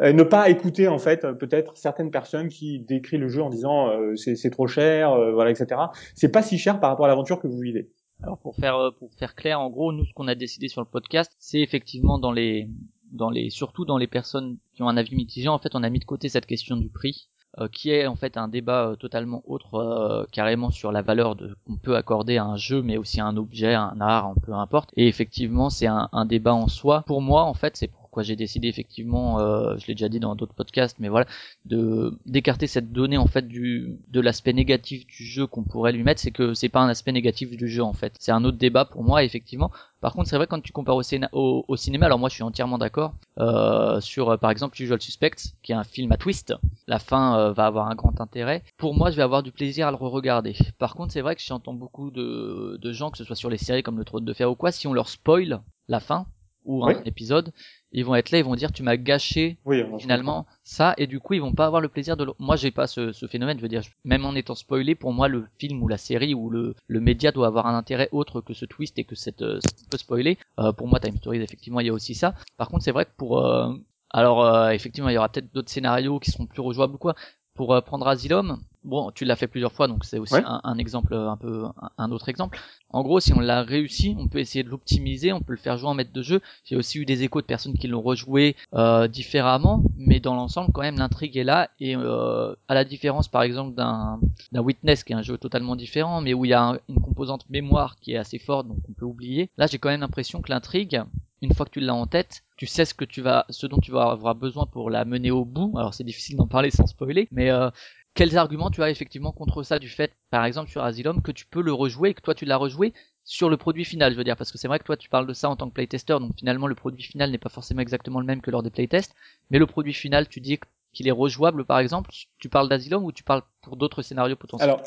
[0.01, 3.89] euh, ne pas écouter en fait peut-être certaines personnes qui décrivent le jeu en disant
[3.89, 5.81] euh, c'est trop cher, euh, voilà, etc.
[6.15, 7.89] C'est pas si cher par rapport à l'aventure que vous vivez.
[8.21, 10.81] Alors pour faire euh, pour faire clair, en gros, nous ce qu'on a décidé sur
[10.81, 12.69] le podcast, c'est effectivement dans les
[13.11, 15.89] dans les surtout dans les personnes qui ont un avis mitigé, en fait, on a
[15.89, 17.29] mis de côté cette question du prix.
[17.57, 21.95] Euh, qui est en fait un débat totalement autre, carrément sur la valeur qu'on peut
[21.95, 24.89] accorder à un jeu, mais aussi à un objet, à un art, peu importe.
[24.97, 27.03] Et effectivement, c'est un, un, débat en soi.
[27.07, 30.35] Pour moi, en fait, c'est pourquoi j'ai décidé effectivement, euh, je l'ai déjà dit dans
[30.35, 31.25] d'autres podcasts, mais voilà,
[31.65, 36.01] de d'écarter cette donnée en fait du de l'aspect négatif du jeu qu'on pourrait lui
[36.01, 38.15] mettre, c'est que c'est pas un aspect négatif du jeu en fait.
[38.17, 39.69] C'est un autre débat pour moi effectivement.
[39.99, 41.01] Par contre, c'est vrai quand tu compares au,
[41.33, 45.01] au, au, cinéma, alors moi je suis entièrement d'accord euh, sur euh, par exemple Usual
[45.01, 46.53] Suspects, qui est un film à twist.
[46.87, 48.63] La fin euh, va avoir un grand intérêt.
[48.77, 50.55] Pour moi, je vais avoir du plaisir à le re-regarder.
[50.79, 53.57] Par contre, c'est vrai que j'entends beaucoup de, de gens, que ce soit sur les
[53.57, 56.27] séries comme Le Trône de Fer ou quoi, si on leur spoil la fin
[56.65, 56.95] ou un Oui.
[57.05, 57.53] épisode,
[57.97, 61.19] ils vont être là, ils vont dire tu m'as gâché Oui, finalement ça et du
[61.19, 62.33] coup ils vont pas avoir le plaisir de le...
[62.39, 65.27] moi j'ai pas ce, ce phénomène je veux dire même en étant spoilé pour moi
[65.27, 68.53] le film ou la série ou le, le média doit avoir un intérêt autre que
[68.53, 71.79] ce twist et que cette euh, ce peu spoilé euh, pour moi Time Stories effectivement
[71.79, 72.35] il y a aussi ça.
[72.57, 73.71] Par contre c'est vrai que pour euh,
[74.09, 77.15] alors euh, effectivement il y aura peut-être d'autres scénarios qui seront plus rejouables ou quoi
[77.55, 80.43] pour euh, prendre Asylum bon tu l'as fait plusieurs fois donc c'est aussi Ouais.
[80.45, 82.59] un, un exemple euh, un peu un, un autre exemple
[82.91, 85.77] en gros si on l'a réussi on peut essayer de l'optimiser on peut le faire
[85.77, 88.55] jouer en maître de jeu j'ai aussi eu des échos de personnes qui l'ont rejoué
[88.75, 91.69] euh, différemment, mais dans l'ensemble, quand même, l'intrigue est là.
[91.79, 94.19] Et euh, à la différence, par exemple, d'un
[94.51, 96.99] d'un Witness, qui est un jeu totalement différent, mais où il y a un- une
[97.01, 99.49] composante mémoire qui est assez forte, donc on peut oublier.
[99.57, 101.01] Là, j'ai quand même l'impression que l'intrigue,
[101.45, 103.79] une fois que tu l'as en tête, tu sais ce que tu vas, ce dont
[103.79, 105.73] tu vas avoir besoin pour la mener au bout.
[105.77, 107.69] Alors, c'est difficile d'en parler sans spoiler, mais euh,
[108.13, 111.45] quels arguments tu as effectivement contre ça du fait, par exemple, sur Asylum, que tu
[111.45, 112.93] peux le rejouer et que toi tu l'as rejoué
[113.25, 115.25] sur le produit final, je veux dire, parce que c'est vrai que toi tu parles
[115.27, 118.19] de ça en tant que playtester, donc finalement le produit final n'est pas forcément exactement
[118.19, 119.15] le même que lors des playtests,
[119.49, 120.59] mais le produit final, tu dis
[120.95, 124.69] qu'il est rejouable par exemple, tu parles d'Asylum ou tu parles pour d'autres scénarios potentiels?
[124.69, 124.83] Alors,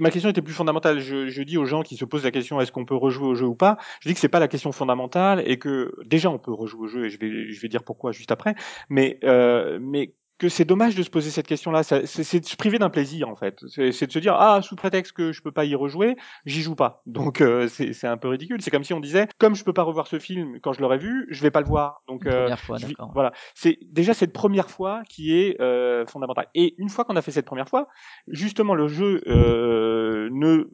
[0.00, 1.00] ma question était plus fondamentale.
[1.00, 3.34] Je, je dis aux gens qui se posent la question est-ce qu'on peut rejouer au
[3.34, 3.78] jeu ou pas?
[4.00, 6.88] Je dis que c'est pas la question fondamentale et que déjà on peut rejouer au
[6.88, 8.54] jeu et je vais, je vais dire pourquoi juste après.
[8.88, 11.82] Mais, euh, mais que c'est dommage de se poser cette question-là.
[11.82, 13.60] C'est, de se priver d'un plaisir en fait.
[13.68, 16.74] C'est, de se dire ah sous prétexte que je peux pas y rejouer, j'y joue
[16.74, 17.02] pas.
[17.06, 18.60] Donc euh, c'est, un peu ridicule.
[18.60, 20.98] C'est comme si on disait comme je peux pas revoir ce film quand je l'aurais
[20.98, 22.02] vu, je vais pas le voir.
[22.08, 23.10] Donc euh, première fois, d'accord.
[23.14, 26.48] voilà, c'est déjà cette première fois qui est euh, fondamentale.
[26.54, 27.88] Et une fois qu'on a fait cette première fois,
[28.28, 30.68] justement le jeu euh, ne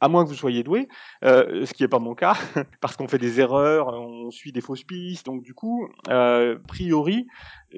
[0.00, 0.88] à moins que vous soyez doué,
[1.24, 2.34] euh, ce qui n'est pas mon cas,
[2.80, 6.66] parce qu'on fait des erreurs, on suit des fausses pistes, donc du coup, euh, a
[6.66, 7.26] priori,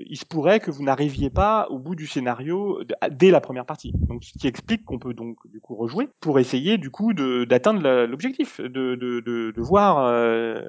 [0.09, 2.81] il se pourrait que vous n'arriviez pas au bout du scénario
[3.11, 3.93] dès la première partie.
[4.09, 8.05] Donc, ce qui explique qu'on peut donc du coup rejouer pour essayer du coup d'atteindre
[8.05, 10.61] l'objectif, de, de, de, de voir euh,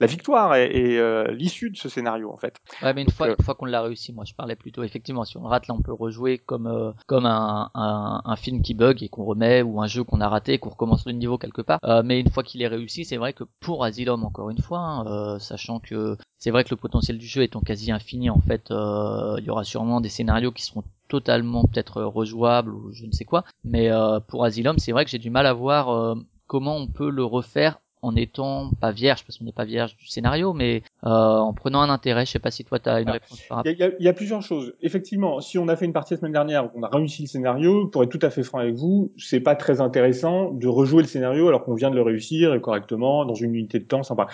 [0.00, 2.56] la victoire et, et, euh, l'issue de ce scénario en fait.
[2.82, 5.24] Ouais, mais une Donc, fois, euh, fois qu'on l'a réussi, moi je parlais plutôt effectivement,
[5.24, 8.62] si on le rate là on peut rejouer comme euh, comme un, un, un film
[8.62, 11.12] qui bug et qu'on remet ou un jeu qu'on a raté et qu'on recommence le
[11.12, 11.78] niveau quelque part.
[11.84, 14.78] Euh, mais une fois qu'il est réussi, c'est vrai que pour Asylum encore une fois,
[14.80, 18.40] hein, euh, sachant que c'est vrai que le potentiel du jeu étant quasi infini en
[18.40, 23.04] fait, euh, il y aura sûrement des scénarios qui seront totalement peut-être rejouables ou je
[23.04, 23.44] ne sais quoi.
[23.62, 26.14] Mais euh, pour Asylum, c'est vrai que j'ai du mal à voir euh,
[26.46, 30.06] comment on peut le refaire en étant pas vierge parce qu'on n'est pas vierge du
[30.06, 33.10] scénario mais euh, en prenant un intérêt je sais pas si toi tu as une
[33.10, 34.74] réponse Il y, y y a plusieurs choses.
[34.80, 37.86] Effectivement, si on a fait une partie la semaine dernière, on a réussi le scénario,
[37.88, 41.08] pour être tout à fait franc avec vous, c'est pas très intéressant de rejouer le
[41.08, 44.02] scénario alors qu'on vient de le réussir correctement dans une unité de temps.
[44.02, 44.26] Sympa.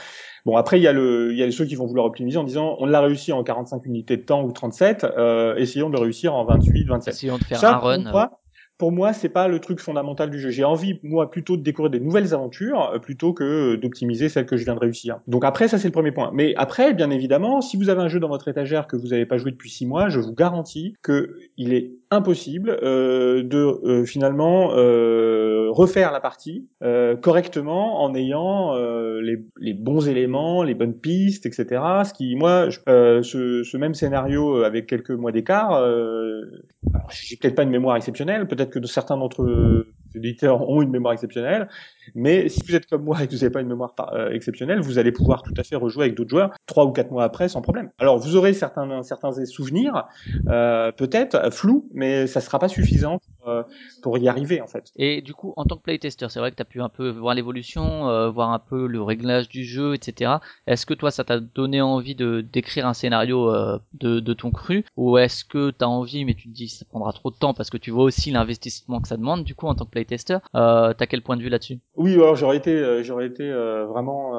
[0.45, 2.45] Bon, après il y a le, il y a ceux qui vont vouloir optimiser en
[2.45, 6.03] disant on l'a réussi en 45 unités de temps ou 37, euh, essayons de le
[6.03, 7.15] réussir en 28, 27.
[7.15, 8.13] essayons de faire Ça, un run
[8.79, 10.51] pour moi, c'est pas le truc fondamental du jeu.
[10.51, 14.57] J'ai envie, moi, plutôt de découvrir des nouvelles aventures euh, plutôt que d'optimiser celles que
[14.57, 15.21] je viens de réussir.
[15.27, 16.31] Donc après, ça c'est le premier point.
[16.35, 19.27] Mais après, bien évidemment, si vous avez un jeu dans votre étagère que vous n'avez
[19.27, 24.05] pas joué depuis six mois, je vous garantis que il est impossible euh, de euh,
[24.05, 30.75] finalement euh, refaire la partie euh, correctement en ayant euh, les, les bons éléments, les
[30.75, 32.05] bonnes pistes, etc.
[32.05, 35.73] Ce qui, moi, je- euh, ce, ce même scénario avec quelques mois d'écart,
[37.11, 39.45] j'ai peut-être pas une mémoire exceptionnelle, peut-être que certains d'entre
[40.15, 41.69] les éditeurs ont une mémoire exceptionnelle,
[42.15, 44.81] mais si vous êtes comme moi et que vous n'avez pas une mémoire euh, exceptionnelle,
[44.81, 47.49] vous allez pouvoir tout à fait rejouer avec d'autres joueurs trois ou quatre mois après
[47.49, 47.91] sans problème.
[47.99, 50.07] Alors vous aurez certains certains souvenirs,
[50.49, 53.63] euh, peut-être flous, mais ça sera pas suffisant pour euh,
[54.03, 54.91] pour y arriver en fait.
[54.97, 57.11] Et du coup, en tant que playtester, c'est vrai que tu as pu un peu
[57.11, 60.41] voir l'évolution, euh, voir un peu le réglage du jeu, etc.
[60.67, 64.51] Est-ce que toi, ça t'a donné envie de d'écrire un scénario euh, de, de ton
[64.51, 64.85] cru?
[64.97, 67.55] Ou est-ce que tu as envie, mais tu te dis ça prendra trop de temps
[67.55, 70.39] parce que tu vois aussi l'investissement que ça demande, du coup, en tant que playtester
[70.55, 71.79] euh, T'as quel point de vue là-dessus?
[71.97, 74.35] Oui, alors j'aurais été, euh, j'aurais été euh, vraiment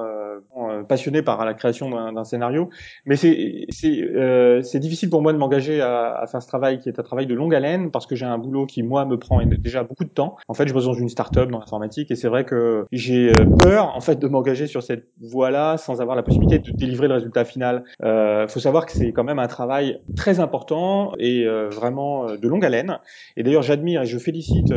[0.56, 2.70] euh, passionné par la création d'un scénario,
[3.06, 7.00] mais c'est c'est euh, difficile pour moi de m'engager à, faire ce travail qui est
[7.00, 9.84] un travail de longue haleine parce que j'ai un boulot qui moi me prend déjà
[9.84, 10.36] beaucoup de temps.
[10.48, 13.96] En fait, je bosse dans une start-up dans l'informatique et c'est vrai que j'ai peur
[13.96, 17.46] en fait de m'engager sur cette voie-là sans avoir la possibilité de délivrer le résultat
[17.46, 17.84] final.
[18.04, 22.66] Euh, faut savoir que c'est quand même un travail très important et vraiment de longue
[22.66, 23.00] haleine.
[23.36, 24.74] Et d'ailleurs, j'admire et je félicite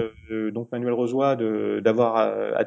[0.52, 1.36] donc Manuel Rosoy
[1.82, 2.16] d'avoir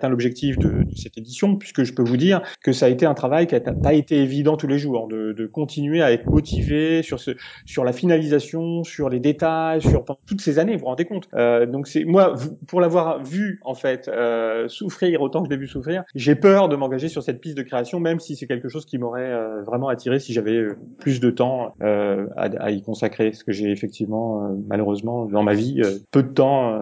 [0.03, 3.05] atteint l'objectif de, de cette édition puisque je peux vous dire que ça a été
[3.05, 6.27] un travail qui n'a pas été évident tous les jours de, de continuer à être
[6.27, 7.31] motivé sur ce
[7.65, 11.29] sur la finalisation, sur les détails, sur toutes ces années, vous vous rendez compte.
[11.33, 12.35] Euh, donc c'est moi
[12.67, 16.69] pour l'avoir vu en fait euh, souffrir autant que je l'ai vu souffrir, j'ai peur
[16.69, 19.61] de m'engager sur cette piste de création, même si c'est quelque chose qui m'aurait euh,
[19.63, 23.51] vraiment attiré si j'avais euh, plus de temps euh, à, à y consacrer, parce que
[23.51, 26.79] j'ai effectivement euh, malheureusement dans ma vie peu de temps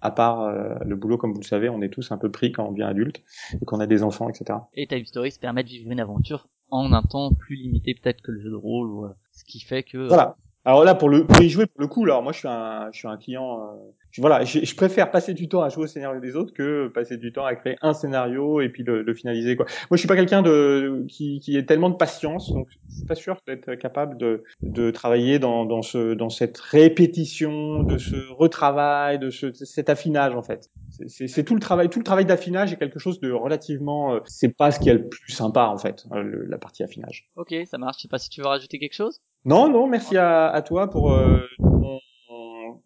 [0.00, 0.52] à part
[0.84, 2.84] le boulot, comme vous le savez, on est tous un peu pris quand on devient
[2.84, 3.22] adulte
[3.60, 4.58] et qu'on a des enfants, etc.
[4.74, 8.32] Et Time Stories permet de vivre une aventure en un temps plus limité peut-être que
[8.32, 9.98] le jeu de rôle, ou, euh, ce qui fait que...
[9.98, 10.36] euh, Voilà.
[10.64, 12.88] Alors là, pour le pour y jouer pour le coup, alors moi je suis un
[12.92, 13.60] je suis un client.
[13.60, 13.76] euh,
[14.10, 16.88] je, voilà, je, je préfère passer du temps à jouer au scénario des autres que
[16.88, 19.66] passer du temps à créer un scénario et puis le, le finaliser quoi.
[19.66, 23.06] Moi je suis pas quelqu'un de qui qui ait tellement de patience, donc je suis
[23.06, 28.16] pas sûr d'être capable de de travailler dans dans ce dans cette répétition, de ce
[28.32, 30.70] retravail, de ce cet affinage en fait.
[31.08, 34.14] C'est- tout le travail, tout le travail d'affinage est quelque chose de relativement.
[34.14, 36.82] euh, c'est pas ce qui est le plus sympa en fait, euh, le- la partie
[36.82, 37.28] affinage.
[37.36, 37.96] Ok, ça marche.
[37.98, 39.20] Je sais pas si tu veux rajouter quelque chose?
[39.44, 41.46] Non, non, merci à, à toi pour euh,
[41.80, 42.00] ton,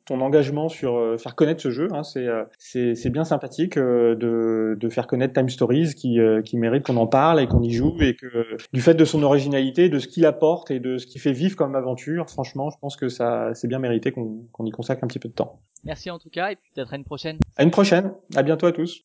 [0.05, 1.89] ton engagement sur euh, faire connaître ce jeu.
[1.93, 6.57] Hein, c'est euh, bien sympathique euh, de, de faire connaître Time Stories qui euh, qui
[6.57, 9.89] mérite qu'on en parle et qu'on y joue et que du fait de son originalité,
[9.89, 12.97] de ce qu'il apporte et de ce qu'il fait vivre comme aventure, franchement, je pense
[12.97, 15.61] que ça c'est bien mérité qu'on qu'on y consacre un petit peu de temps.
[15.85, 17.39] Merci en tout cas, et puis peut-être à une prochaine.
[17.57, 18.13] À une prochaine.
[18.37, 19.05] À bientôt à tous.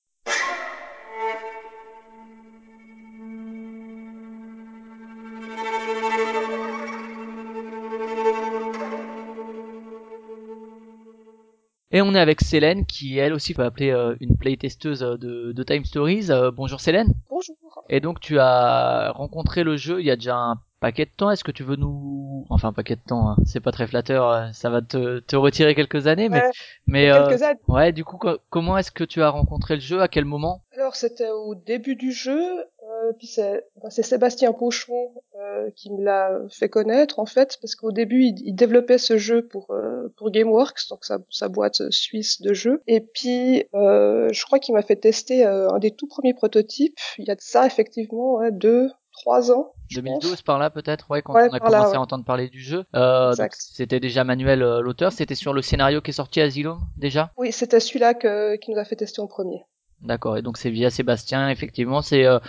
[11.95, 15.53] Et on est avec Célène, qui elle aussi peut appeler euh, une playtesteuse euh, de,
[15.53, 16.29] de Time Stories.
[16.29, 17.13] Euh, bonjour Célène.
[17.29, 17.55] Bonjour.
[17.87, 21.31] Et donc tu as rencontré le jeu il y a déjà un paquet de temps.
[21.31, 22.45] Est-ce que tu veux nous...
[22.49, 25.37] Enfin un paquet de temps, hein, c'est pas très flatteur, euh, ça va te, te
[25.37, 26.41] retirer quelques années, mais...
[26.41, 26.51] Ouais,
[26.85, 27.59] mais euh, années.
[27.69, 30.01] Ouais, du coup, co- comment est-ce que tu as rencontré le jeu?
[30.01, 30.63] À quel moment?
[30.75, 35.13] Alors c'était au début du jeu, euh, puis c'est c'est Sébastien Pochon
[35.45, 39.17] euh, qui me l'a fait connaître en fait, parce qu'au début il, il développait ce
[39.17, 42.81] jeu pour euh, pour GameWorks, donc sa, sa boîte suisse de jeux.
[42.87, 46.99] Et puis euh, je crois qu'il m'a fait tester un des tout premiers prototypes.
[47.17, 49.71] Il y a de ça effectivement ouais, deux, trois ans.
[49.89, 50.41] je 2012 pense.
[50.41, 51.95] par là peut-être, ouais, quand Ouais, on a là, commencé ouais.
[51.95, 52.83] à entendre parler du jeu.
[52.95, 57.31] Euh, c'était déjà Manuel euh, l'auteur, c'était sur le scénario qui est sorti Asylum déjà?
[57.37, 59.63] Oui, c'était celui-là qui nous a fait tester en premier.
[60.01, 62.25] D'accord, et donc c'est via Sébastien, effectivement, c'est...
[62.25, 62.39] Euh,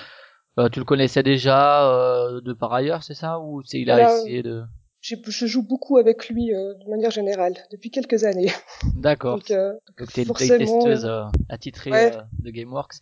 [0.58, 3.38] euh, tu le connaissais déjà euh, de par ailleurs, c'est ça?
[3.40, 4.18] Ou c'est il a Voilà.
[4.20, 4.62] essayé de...
[5.02, 8.50] Je joue beaucoup avec lui euh, de manière générale depuis quelques années.
[8.96, 12.12] D'accord, Donc, euh, donc t'es une forcément, playtesteuse euh, attitrée Ouais.
[12.16, 12.96] euh, de GameWorks.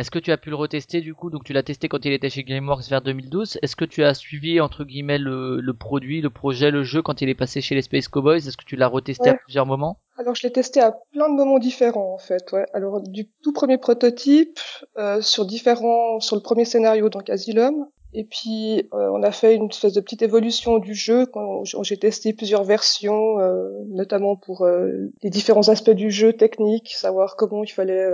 [0.00, 1.28] Est-ce que tu as pu le retester du coup?
[1.28, 3.58] Donc tu l'as testé quand il était chez GameWorks vers 2012.
[3.60, 7.20] Est-ce que tu as suivi entre guillemets le, le produit, le projet, le jeu quand
[7.20, 8.38] il est passé chez les Space Cowboys?
[8.38, 9.98] Est-ce que tu l'as retesté à plusieurs moments?
[10.16, 12.50] Alors je l'ai testé à plein de moments différents en fait.
[12.50, 12.64] Ouais.
[12.72, 14.58] Alors du tout premier prototype
[14.96, 17.86] euh, sur différents, sur le premier scénario donc Asylum.
[18.14, 21.26] Et puis euh, on a fait une espèce de petite évolution du jeu
[21.82, 27.62] j'ai testé plusieurs versions, euh, notamment pour les différents aspects du jeu technique, savoir comment
[27.64, 28.08] il fallait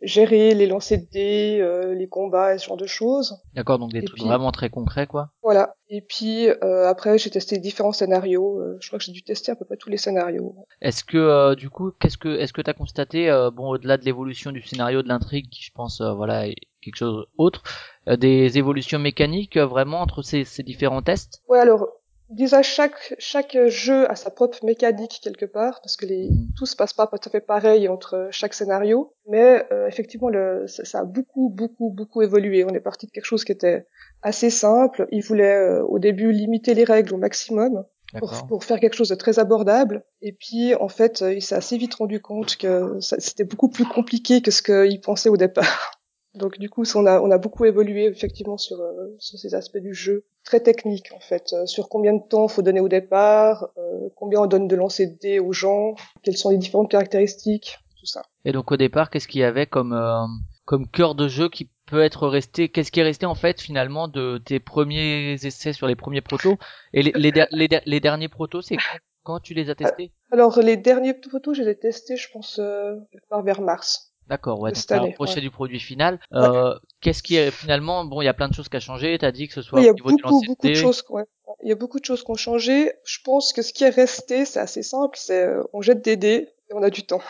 [0.00, 3.36] gérer les lancers de dés, euh, les combats et ce genre de choses.
[3.54, 5.30] D'accord, donc des Et trucs puis- vraiment très concrets quoi.
[5.42, 5.74] Voilà.
[5.88, 8.60] Et puis euh, après j'ai testé différents scénarios.
[8.60, 10.54] Euh, je crois que j'ai dû tester à peu près tous les scénarios.
[10.80, 14.04] Est-ce que euh, du coup, qu'est-ce que est-ce que t'as constaté, euh, bon au-delà de
[14.04, 17.62] l'évolution du scénario, de l'intrigue, qui je pense euh, voilà est quelque chose autre,
[18.08, 21.42] euh, des évolutions mécaniques euh, vraiment entre ces, ces différents tests?
[21.48, 21.88] Ouais, alors,
[22.30, 26.48] déjà, chaque, chaque jeu a sa propre mécanique quelque part, parce que les, Mhm.
[26.56, 30.66] tout se passe pas tout à fait pareil entre chaque scénario, mais euh, effectivement, le,
[30.66, 32.64] ça, ça a beaucoup, beaucoup, beaucoup évolué.
[32.64, 33.86] On est parti de quelque chose qui était
[34.22, 35.06] assez simple.
[35.10, 37.84] Il voulait euh, au début limiter les règles au maximum
[38.18, 40.02] pour, pour faire quelque chose de très abordable.
[40.22, 43.84] Et puis, en fait, euh, il s'est assez vite rendu compte que c'était beaucoup plus
[43.84, 45.97] compliqué que ce qu'il pensait au départ.
[46.38, 49.78] Donc du coup, on a, on a beaucoup évolué effectivement sur, euh, sur ces aspects
[49.78, 53.68] du jeu, très techniques en fait, euh, sur combien de temps faut donner au départ,
[53.76, 57.78] euh, combien on donne de lancer de dés aux gens, quelles sont les différentes caractéristiques,
[58.00, 58.22] tout ça.
[58.44, 60.24] Et donc au départ, qu'est-ce qu'il y avait comme euh,
[60.64, 64.06] comme cœur de jeu qui peut être resté Qu'est-ce qui est resté en fait finalement
[64.06, 66.56] de tes premiers essais sur les premiers protos?
[66.92, 68.76] Et les, les, der- les, der- les derniers protos, c'est
[69.24, 70.12] quand, tu les as testés?
[70.30, 74.07] Alors les derniers photos, je les ai testés, je pense, euh, quelque part vers mars.
[74.28, 74.70] D'accord, ouais.
[74.70, 75.40] Donc cette t'as année, approché ouais.
[75.40, 76.20] du produit final.
[76.34, 79.16] Euh, Qu'est-ce qui est finalement Bon, il y a plein de choses qui a changé.
[79.18, 81.02] T'as dit que ce soit Oui, au niveau du beaucoup, de beaucoup de choses.
[81.08, 81.24] Ouais.
[81.62, 82.92] Il y a beaucoup de choses qui ont changé.
[83.06, 85.16] Je pense que ce qui est resté, c'est assez simple.
[85.18, 87.22] C'est euh, on jette des dés et on a du temps.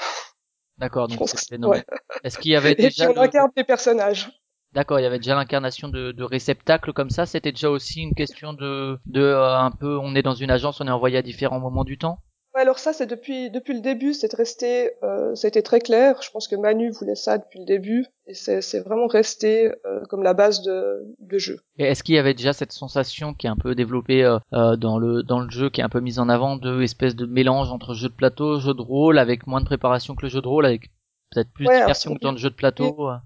[0.78, 1.84] D'accord, donc c'est- ouais.
[2.24, 4.30] Est-ce qu'il y avait Et puis déjà le- incarne des personnages.
[4.72, 7.26] D'accord, il y avait déjà l'incarnation de, de réceptacles comme ça.
[7.26, 9.96] C'était déjà aussi une question de, de euh, un peu.
[9.98, 12.18] On est dans une agence, on est envoyé à différents moments du temps?
[12.58, 16.20] Alors ça, c'est depuis depuis le début, c'est resté, euh, ça a été très clair.
[16.22, 20.24] Je pense que Manu voulait ça depuis le début, et c'est vraiment resté euh, comme
[20.24, 21.60] la base de, de jeu.
[21.78, 24.74] Et est-ce qu'il y avait déjà cette sensation qui est un peu développée euh, euh,
[24.76, 27.26] dans le dans le jeu, qui est un peu mise en avant de espèce de
[27.26, 30.40] mélange entre jeu de plateau, jeu de rôle, avec moins de préparation que le jeu
[30.42, 30.90] de rôle, avec
[31.30, 33.08] peut-être plus Ouais, d'immersion alors, que dans le jeu de plateau.
[33.08, 33.16] euh?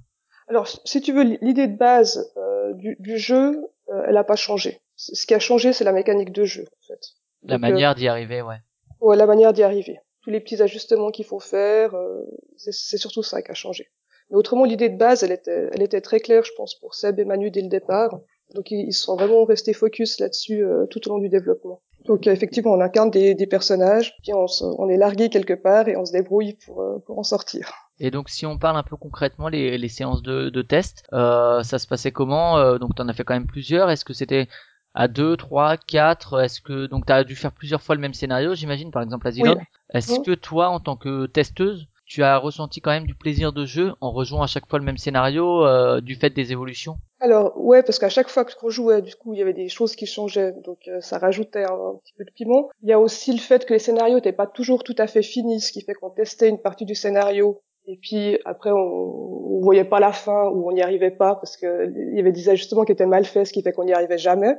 [0.49, 3.67] Alors, si tu veux, l'idée de base euh, du, du jeu,
[4.07, 4.81] elle a pas changé.
[4.97, 7.01] Ce qui a changé, c'est la mécanique de jeu, en fait.
[7.45, 8.57] La Donc, manière d'y arriver, ouais.
[9.03, 9.99] Ouais, la manière d'y arriver.
[10.23, 12.23] Tous les petits ajustements qu'il faut faire, euh,
[12.57, 13.89] c'est surtout ça qui a changé.
[14.31, 17.19] Mais autrement, l'idée de base, elle était, elle était très claire, je pense, pour Seb
[17.19, 18.21] et Manu dès le départ.
[18.55, 21.83] Donc ils, sont vraiment restés focus là-dessus euh, tout au long du développement.
[22.07, 25.55] Donc euh, effectivement, on incarne des, des personnages, puis on, se- on est largué quelque
[25.55, 27.73] part et on se débrouille pour, euh, pour en sortir.
[27.99, 31.63] Et donc si on parle un peu concrètement les, les séances de, de test, euh,
[31.63, 32.59] ça se passait comment?
[32.59, 33.91] Euh, Donc t'en as fait quand même plusieurs.
[33.91, 34.49] Est-ce que c'était
[34.95, 38.55] à deux, trois, quatre Est-ce que donc t'as dû faire plusieurs fois le même scénario,
[38.55, 39.59] j'imagine, par exemple Asylum
[39.93, 43.65] Est-ce que toi, en tant que testeuse, tu as ressenti quand même du plaisir de
[43.65, 46.99] jeu en rejoignant à chaque fois le même scénario euh, du fait des évolutions?
[47.21, 49.97] Alors ouais, parce qu'à chaque fois qu'on jouait, du coup, il y avait des choses
[49.97, 52.69] qui changeaient, donc euh, ça rajoutait un, un petit peu de piment.
[52.83, 55.23] Il y a aussi le fait que les scénarios n'étaient pas toujours tout à fait
[55.23, 59.61] finis, ce qui fait qu'on testait une partie du scénario et puis après on, on
[59.61, 62.49] voyait pas la fin ou on n'y arrivait pas parce que il y avait des
[62.49, 64.55] ajustements qui étaient mal faits, ce qui fait qu'on n'y arrivait jamais.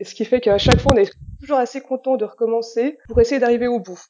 [0.00, 3.20] Et ce qui fait qu'à chaque fois on est toujours assez content de recommencer pour
[3.20, 4.00] essayer d'arriver au bout.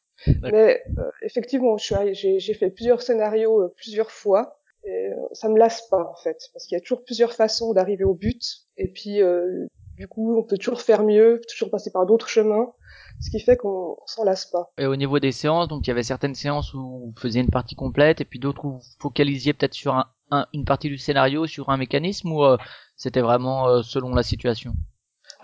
[0.42, 5.88] Mais euh, effectivement, j'ai fait plusieurs scénarios euh, plusieurs fois et euh, ça me lasse
[5.88, 8.42] pas en fait parce qu'il y a toujours plusieurs façons d'arriver au but.
[8.78, 12.72] Et puis euh, du coup on peut toujours faire mieux toujours passer par d'autres chemins
[13.20, 14.70] ce qui fait qu'on on s'en lasse pas.
[14.78, 17.50] Et au niveau des séances, donc il y avait certaines séances où vous faisiez une
[17.50, 20.98] partie complète et puis d'autres où vous focalisiez peut-être sur un, un- une partie du
[20.98, 22.56] scénario, sur un mécanisme ou euh,
[22.96, 24.74] c'était vraiment euh, selon la situation?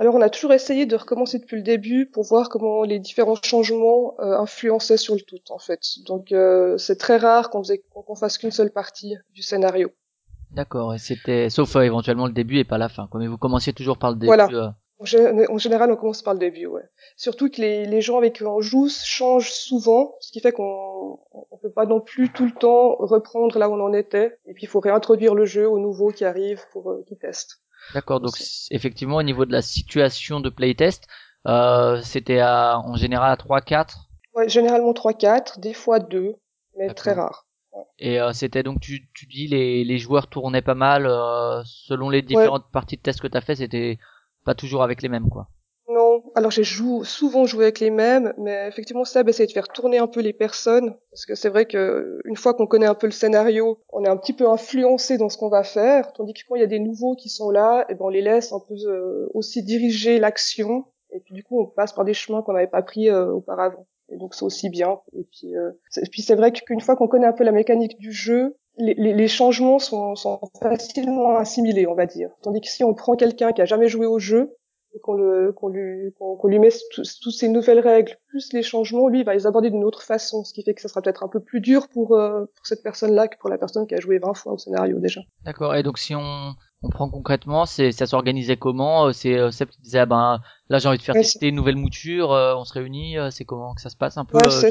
[0.02, 3.36] Alors on a toujours essayé de recommencer depuis le début pour voir comment les différents
[3.42, 7.62] changements euh, influençaient sur le tout en fait donc euh, c'est très rare qu'on
[7.94, 9.88] qu'on fasse qu'une seule partie du scénario
[10.50, 13.06] D'accord, et c'était sauf euh, éventuellement le début et pas la fin.
[13.10, 13.20] Quoi.
[13.20, 14.26] Mais vous commenciez toujours par le début.
[14.26, 14.48] Voilà.
[14.52, 14.68] euh.
[14.98, 16.82] En, gé- en général, on commence par le début, ouais.
[17.16, 21.18] Surtout que les, les gens avec qui on joue changent souvent, ce qui fait qu'on
[21.32, 24.36] on peut pas non plus tout le temps reprendre là où on en était.
[24.44, 27.56] Et puis, il faut réintroduire le jeu aux nouveaux qui arrivent pour euh, qui testent.
[27.94, 28.34] D'accord, donc
[28.70, 31.06] effectivement au niveau de la situation de playtest,
[31.46, 36.36] euh, c'était à, en général à 3-4 Ouais, généralement 3-4, des fois 2,
[36.78, 37.46] mais très rare.
[37.98, 42.08] et euh, c'était donc tu, tu dis les, les joueurs tournaient pas mal euh, selon
[42.08, 43.98] les différentes parties de test que tu as fait, c'était
[44.44, 45.48] pas toujours avec les mêmes quoi.
[46.34, 49.98] Alors j'ai jou- souvent joué avec les mêmes, mais effectivement Seb essaie de faire tourner
[49.98, 53.06] un peu les personnes, parce que c'est vrai que une fois qu'on connaît un peu
[53.06, 56.40] le scénario, on est un petit peu influencé dans ce qu'on va faire, tandis que
[56.48, 58.60] quand il y a des nouveaux qui sont là, et ben on les laisse un
[58.60, 62.54] peu euh, aussi diriger l'action, et puis du coup on passe par des chemins qu'on
[62.54, 63.86] n'avait pas pris euh, auparavant.
[64.08, 65.00] Et donc c'est aussi bien.
[65.14, 65.70] Et puis, euh,
[66.10, 69.12] puis c'est vrai qu'une fois qu'on connaît un peu la mécanique du jeu, les, les,
[69.14, 72.30] les changements sont, sont facilement assimilés, on va dire.
[72.42, 74.54] Tandis que si on prend quelqu'un qui a jamais joué au jeu,
[75.02, 79.08] qu'on le qu'on lui qu'on lui met tous- toutes ces nouvelles règles plus les changements
[79.08, 81.22] lui il va les aborder d'une autre façon ce qui fait que ça sera peut-être
[81.24, 83.94] un peu plus dur pour euh, pour cette personne là que pour la personne qui
[83.94, 85.20] a joué 20 fois au scénario déjà.
[85.44, 86.52] D'accord, et donc si on,
[86.82, 90.40] on prend concrètement, c'est ça s'organisait comment Euh, C'est euh, Seb qui disait ah ben
[90.68, 93.30] là j'ai envie de faire Ouais, tester une nouvelle mouture, euh, on se réunit, euh,
[93.30, 94.70] c'est comment que ça se passe un peu ouais, euh,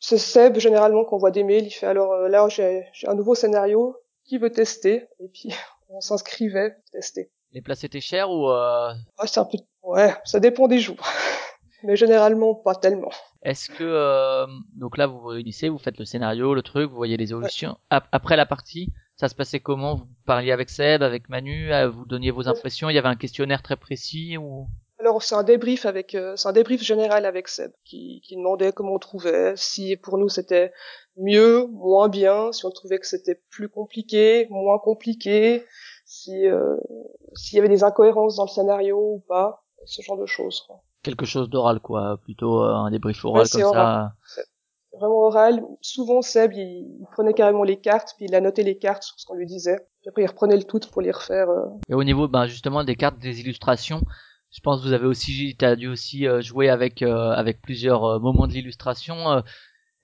[0.00, 3.34] c'est Seb généralement qu'on voit des mails il fait alors là j'ai j'ai un nouveau
[3.34, 5.50] scénario qui veut tester et puis
[5.90, 10.14] on s'inscrivait pour tester Les places étaient chères ou euh, ouais, c'est un peu ouais
[10.24, 10.96] ça dépend des jours.
[11.82, 13.10] Mais généralement pas tellement.
[13.42, 16.96] Est-ce que euh, donc là vous vous réunissez, vous faites le scénario, le truc, vous
[16.96, 17.78] voyez les évolutions.
[17.88, 19.94] Ap- Après la partie, ça se passait comment?
[19.94, 22.90] Vous parliez avec Seb, avec Manu, euh, vous donniez vos impressions.
[22.90, 24.66] Il y avait un questionnaire très précis ou?
[24.98, 28.72] Alors c'est un débrief avec, euh, c'est un débrief général avec Seb qui, qui demandait
[28.72, 30.74] comment on trouvait, si pour nous c'était
[31.16, 35.64] mieux, moins bien, si on trouvait que c'était plus compliqué, moins compliqué,
[36.12, 36.76] si euh,
[37.34, 40.60] s'il y avait des incohérences dans le scénario ou pas, ce genre de choses.
[40.66, 40.82] quoi.
[41.04, 42.18] Quelque chose d'oral, quoi.
[42.24, 44.10] Plutôt euh, un débrief oral Ouais, comme oral.
[44.26, 44.42] ça.
[44.98, 45.62] Vraiment oral.
[45.80, 49.24] Souvent Seb il, il prenait carrément les cartes puis il annotait les cartes sur ce
[49.24, 49.76] qu'on lui disait.
[50.00, 51.48] Puis après il reprenait le tout pour les refaire.
[51.48, 51.66] euh.
[51.88, 54.02] Et au niveau, ben, justement, des cartes, des illustrations,
[54.50, 58.18] je pense que vous avez aussi, t'as dû aussi euh, jouer avec euh, avec plusieurs
[58.20, 59.42] moments de l'illustration.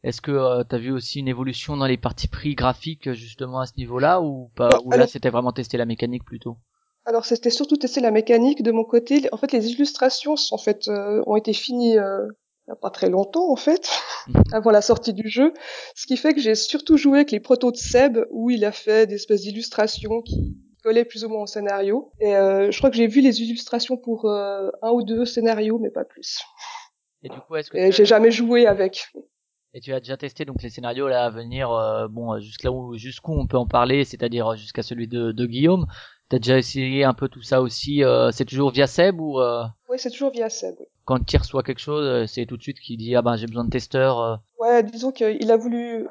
[0.03, 3.67] Est-ce que euh, t'as vu aussi une évolution dans les parties pris graphiques justement à
[3.67, 6.59] ce niveau-là ou pas Non, Ou là alors- c'était vraiment tester la mécanique plutôt?
[7.05, 9.29] Alors c'était surtout tester la mécanique de mon côté.
[9.33, 12.27] En fait, les illustrations sont en fait euh, ont été finies euh,
[12.67, 13.89] il y a pas très longtemps en fait,
[14.29, 14.43] Mhm.
[14.53, 15.55] avant la sortie du jeu.
[15.95, 18.73] Ce qui fait que j'ai surtout joué avec les protos de Seb où il a
[18.73, 22.11] fait des espèces d'illustrations qui collaient plus ou moins au scénario.
[22.21, 25.79] Et euh, je crois que j'ai vu les illustrations pour euh, un ou deux scénarios,
[25.79, 26.41] mais pas plus.
[27.23, 29.07] Et du coup, est-ce que j'ai jamais joué avec.
[29.77, 32.97] Et tu as déjà testé donc les scénarios là à venir, euh, bon jusqu'à où
[32.97, 35.85] jusqu'où on peut en parler, c'est-à-dire euh, jusqu'à celui de, de Guillaume.
[36.31, 38.03] T'as déjà essayé un peu tout ça aussi.
[38.03, 40.77] euh, c'est toujours via Seb ou euh, Oui, c'est toujours via Seb.
[40.81, 40.87] oui.
[41.05, 43.47] quand il reçoit quelque chose, euh, c'est tout de suite qu'il dit ah ben j'ai
[43.47, 44.41] besoin de testeurs.
[44.59, 46.07] Ouais, disons qu'il a voulu.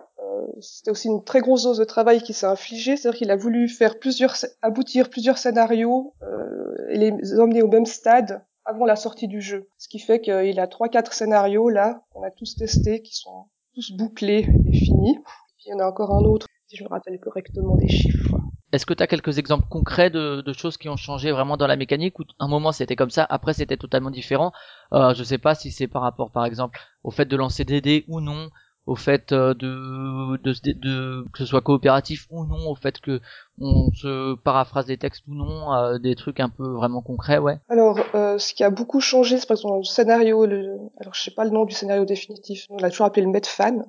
[0.61, 3.68] C'était aussi une très grosse dose de travail qui s'est infligée, c'est-à-dire qu'il a voulu
[3.68, 9.28] faire plusieurs, aboutir plusieurs scénarios euh, et les emmener au même stade avant la sortie
[9.28, 9.68] du jeu.
[9.80, 13.47] Ce qui fait qu'il a trois, quatre scénarios là qu'on a tous testés, qui sont
[13.76, 15.19] tous bouclés et finis.
[15.65, 18.38] Il y en a encore un autre, si je me rappelle correctement des chiffres.
[18.71, 21.76] Est-ce que tu as quelques exemples concrets de, choses qui ont changé vraiment dans la
[21.76, 22.19] mécanique?
[22.19, 24.51] Ou un moment c'était comme ça, après c'était totalement différent
[24.93, 27.82] euh, Je sais pas si c'est par rapport par exemple au fait de lancer des
[27.82, 28.49] dés ou non,
[28.86, 33.19] au fait euh, de, de, de, que ce soit coopératif ou non, au fait que
[33.59, 37.57] on se paraphrase des textes ou non, euh, des trucs un peu vraiment concrets, ouais.
[37.69, 40.45] Alors, euh, ce qui a beaucoup changé, c'est par exemple le scénario.
[40.45, 40.77] Le...
[40.99, 42.65] Alors, je sais pas le nom du scénario définitif.
[42.69, 43.86] On l'a toujours appelé le Medfan.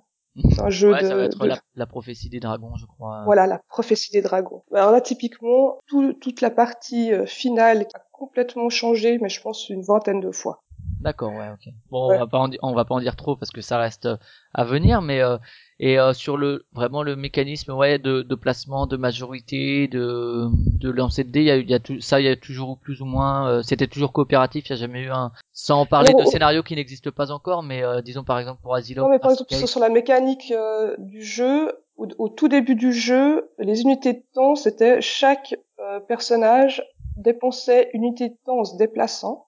[0.51, 2.85] C'est un jeu ouais, de, ça va être de- la, la prophétie des dragons, je
[2.87, 3.23] crois.
[3.25, 4.63] Voilà, la prophétie des dragons.
[4.75, 9.69] Alors là, typiquement, tout- toute la partie euh, finale a complètement changé, mais je pense
[9.71, 10.63] une vingtaine de fois.
[11.01, 11.73] D'accord, ouais, ok.
[11.91, 12.17] Bon, Ouais.
[12.17, 14.17] on va pas en on va pas en dire trop parce que ça reste euh,
[14.55, 15.37] à venir, mais euh,
[15.79, 20.91] et euh, sur le vraiment le mécanisme, ouais, de, de placement, de majorité, de de
[20.91, 22.37] lancer de dés, il y a, eu- il y a tout, ça, il y a
[22.37, 25.85] toujours plus ou moins, euh, c'était toujours coopératif, il y a jamais eu un, sans
[25.85, 28.75] parler Alors, de au- scénario qui n'existe pas encore, mais euh, disons par exemple pour
[28.75, 29.05] Asylum.
[29.05, 32.95] Non, mais par exemple, sur, la mécanique euh, du jeu, au, au tout début du
[32.95, 36.83] jeu, les unités de temps, c'était chaque euh, personnage
[37.17, 39.46] dépensait une unité de temps en se déplaçant.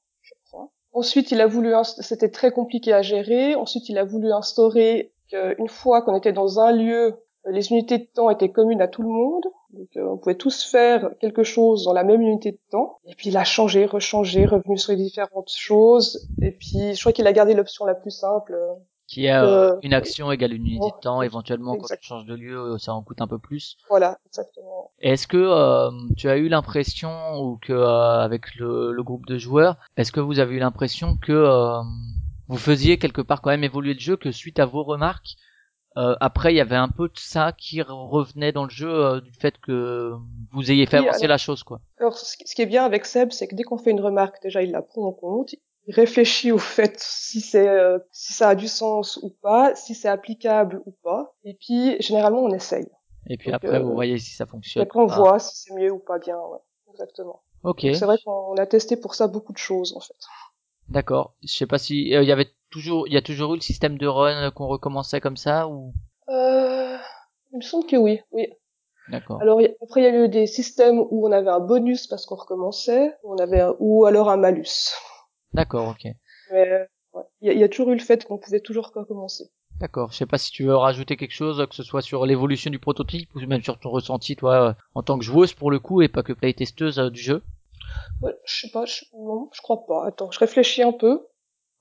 [0.93, 3.55] Ensuite, il a voulu, c'était très compliqué à gérer.
[3.55, 7.17] Ensuite, il a voulu instaurer qu'une fois qu'on était dans un lieu,
[7.47, 9.45] les unités de temps étaient communes à tout le monde.
[9.71, 12.99] Donc, euh, on pouvait tous faire quelque chose dans la même unité de temps.
[13.07, 16.27] Et puis, il a changé, rechangé, revenu sur les différentes choses.
[16.41, 18.57] Et puis, je crois qu'il a gardé l'option la plus simple.
[19.09, 22.35] Qui est euh, une action égale une unité de temps, éventuellement quand tu changes de
[22.35, 23.77] lieu, ça en coûte un peu plus.
[23.89, 24.93] Voilà, exactement.
[25.01, 29.39] Est-ce que euh, tu as eu l'impression ou que euh, avec le, le groupe de
[29.39, 31.81] joueurs, est-ce que vous avez eu l'impression que euh,
[32.49, 35.37] vous faisiez quelque part quand même évoluer le jeu, que suite à vos remarques,
[35.97, 38.89] euh, après il y avait un peu de ça qui re- revenait dans le jeu
[38.91, 40.13] euh, du fait que
[40.53, 41.81] vous ayez fait avancer alors- la chose quoi?
[41.99, 44.63] Alors, ce qui est bien avec Seb, c'est que dès qu'on fait une remarque, déjà,
[44.63, 45.55] il la prend en compte.
[45.89, 50.09] Réfléchit au fait si c'est euh, si ça a du sens ou pas, si c'est
[50.09, 51.35] applicable ou pas.
[51.45, 52.87] Et puis, généralement, on essaye.
[53.29, 54.45] Et puis Donc, après euh, vous voyez si ça
[54.77, 54.83] Et fonctionne.
[54.83, 55.15] après, on pas.
[55.17, 56.39] voit si c'est mieux ou pas bien.
[56.39, 56.59] Ouais,
[56.93, 57.43] exactement.
[57.63, 60.15] Ok, C'est vrai qu'on a testé pour ça beaucoup de choses, en fait.
[60.91, 61.35] d'accord.
[61.43, 63.63] Je sais pas si euh, il y avait toujours, il y a toujours eu le
[63.63, 65.95] système de run qu'on recommençait comme ça ou?
[66.31, 66.97] Euh,
[67.53, 68.49] il me semble que oui, oui.
[69.09, 69.43] D'accord.
[69.43, 72.27] Alors, y après, il y a eu des systèmes où on avait un bonus parce
[72.27, 74.93] qu'on recommençait, on avait un- ou alors un malus.
[75.53, 76.13] D'accord, ok.
[76.53, 76.85] Mais euh,
[77.15, 77.23] ouais.
[77.41, 79.51] il y, a- il y a toujours eu le fait qu'on pouvait toujours recommencer.
[79.81, 80.11] D'accord.
[80.13, 82.79] Je sais pas si tu veux rajouter quelque chose, que ce soit sur l'évolution du
[82.81, 86.03] prototype ou même sur ton ressenti, toi, euh, en tant que joueuse pour le coup
[86.03, 87.43] et pas que playtesteuse euh, du jeu.
[88.21, 90.07] Ouais, je sais pas, je, non, je crois pas.
[90.07, 91.27] Attends, je réfléchis un peu.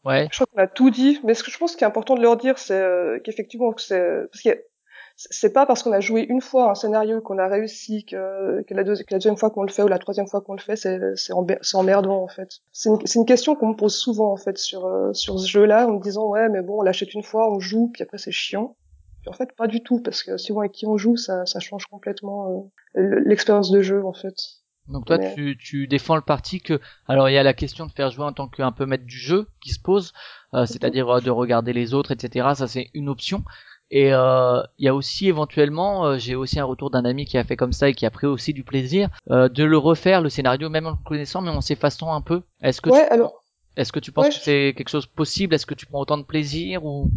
[0.06, 0.28] Ouais.
[0.32, 2.22] Je crois qu'on a tout dit, mais ce que je pense qui est important de
[2.22, 4.64] leur dire, c'est euh, qu'effectivement, que c'est parce que
[5.20, 8.74] c'est pas parce qu'on a joué une fois un scénario qu'on a réussi que, que,
[8.76, 10.60] la, deuxi- que la deuxième fois qu'on le fait ou la troisième fois qu'on le
[10.62, 11.34] fait, c'est c'est
[11.76, 12.60] emmerdant en fait.
[12.72, 15.48] C'est une, c'est une question qu'on me pose souvent en fait sur euh, sur ce
[15.48, 18.20] jeu-là, en me disant ouais mais bon on l'achète une fois, on joue, puis après
[18.20, 18.76] c'est chiant.
[19.22, 21.60] Puis en fait pas du tout parce que suivant avec qui on joue, ça ça
[21.60, 24.36] change complètement euh, le- l'expérience de jeu en fait.
[24.88, 27.88] Donc toi, Mais- tu, tu défends le parti que, alors il y a la question
[27.88, 30.14] de faire jouer en tant qu'un peu maître du jeu qui se pose,
[30.54, 32.50] euh, c'est-à-dire euh, de regarder les autres, etc.
[32.56, 33.44] Ça c'est une option.
[33.90, 37.38] Et euh, il y a aussi éventuellement, euh, j'ai aussi un retour d'un ami qui
[37.38, 40.22] a fait comme ça et qui a pris aussi du plaisir euh, de le refaire
[40.22, 42.42] le scénario même en le connaissant mais en s'effaçant un peu.
[42.62, 43.44] Est-ce que Ouais tu- alors
[43.78, 45.56] Est-ce que tu penses Ouais, que c'est quelque chose possible?
[45.56, 47.10] Est-ce que tu prends autant de plaisir ou?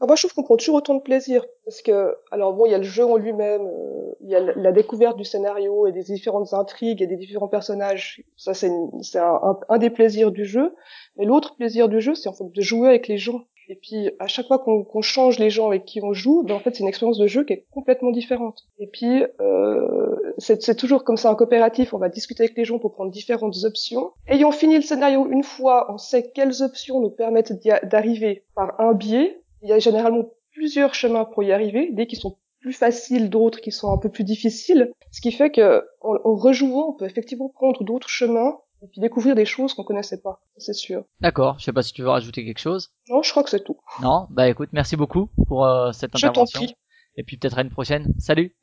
[0.00, 2.72] Ah, moi, je trouve qu'on prend toujours autant de plaisir parce que, alors bon, il
[2.72, 5.92] y a le jeu en lui-même, euh, il y a la découverte du scénario et
[5.92, 8.20] des différentes intrigues et des différents personnages.
[8.36, 10.74] Ça, c'est une- c'est un, un- un des plaisirs du jeu.
[11.16, 13.42] Mais l'autre plaisir du jeu, c'est en fait de jouer avec les gens.
[13.72, 16.54] Et puis, à chaque fois qu'on qu'on change les gens avec qui on joue, ben,
[16.56, 18.66] en fait, c'est une expérience de jeu qui est complètement différente.
[18.78, 21.94] Et puis, euh, c'est toujours comme ça un coopératif.
[21.94, 24.10] On va discuter avec les gens pour prendre différentes options.
[24.26, 27.54] Ayant fini le scénario une fois, on sait quelles options nous permettent
[27.84, 29.40] d'arriver par un biais.
[29.62, 33.62] Il y a généralement plusieurs chemins pour y arriver, des qui sont plus faciles, d'autres
[33.62, 34.92] qui sont un peu plus difficiles.
[35.12, 39.00] Ce qui fait que, en, en rejouant, on peut effectivement prendre d'autres chemins et puis
[39.00, 40.40] découvrir des choses qu'on connaissait pas.
[40.58, 41.04] C'est sûr.
[41.20, 41.58] D'accord.
[41.58, 42.90] Je sais pas si tu veux rajouter quelque chose.
[43.08, 43.78] Non, je crois que c'est tout.
[44.02, 44.26] Non.
[44.30, 46.60] Bah écoute, merci beaucoup pour euh, cette Je t'en intervention.
[46.60, 46.76] prie.
[47.16, 48.12] Et puis peut-être à une prochaine.
[48.18, 48.56] Salut.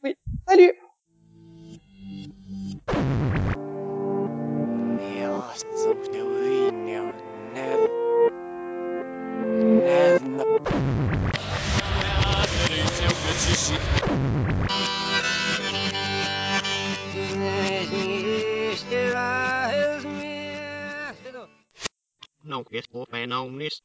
[0.47, 0.74] Salut!
[22.50, 23.84] Não estou bem não nisso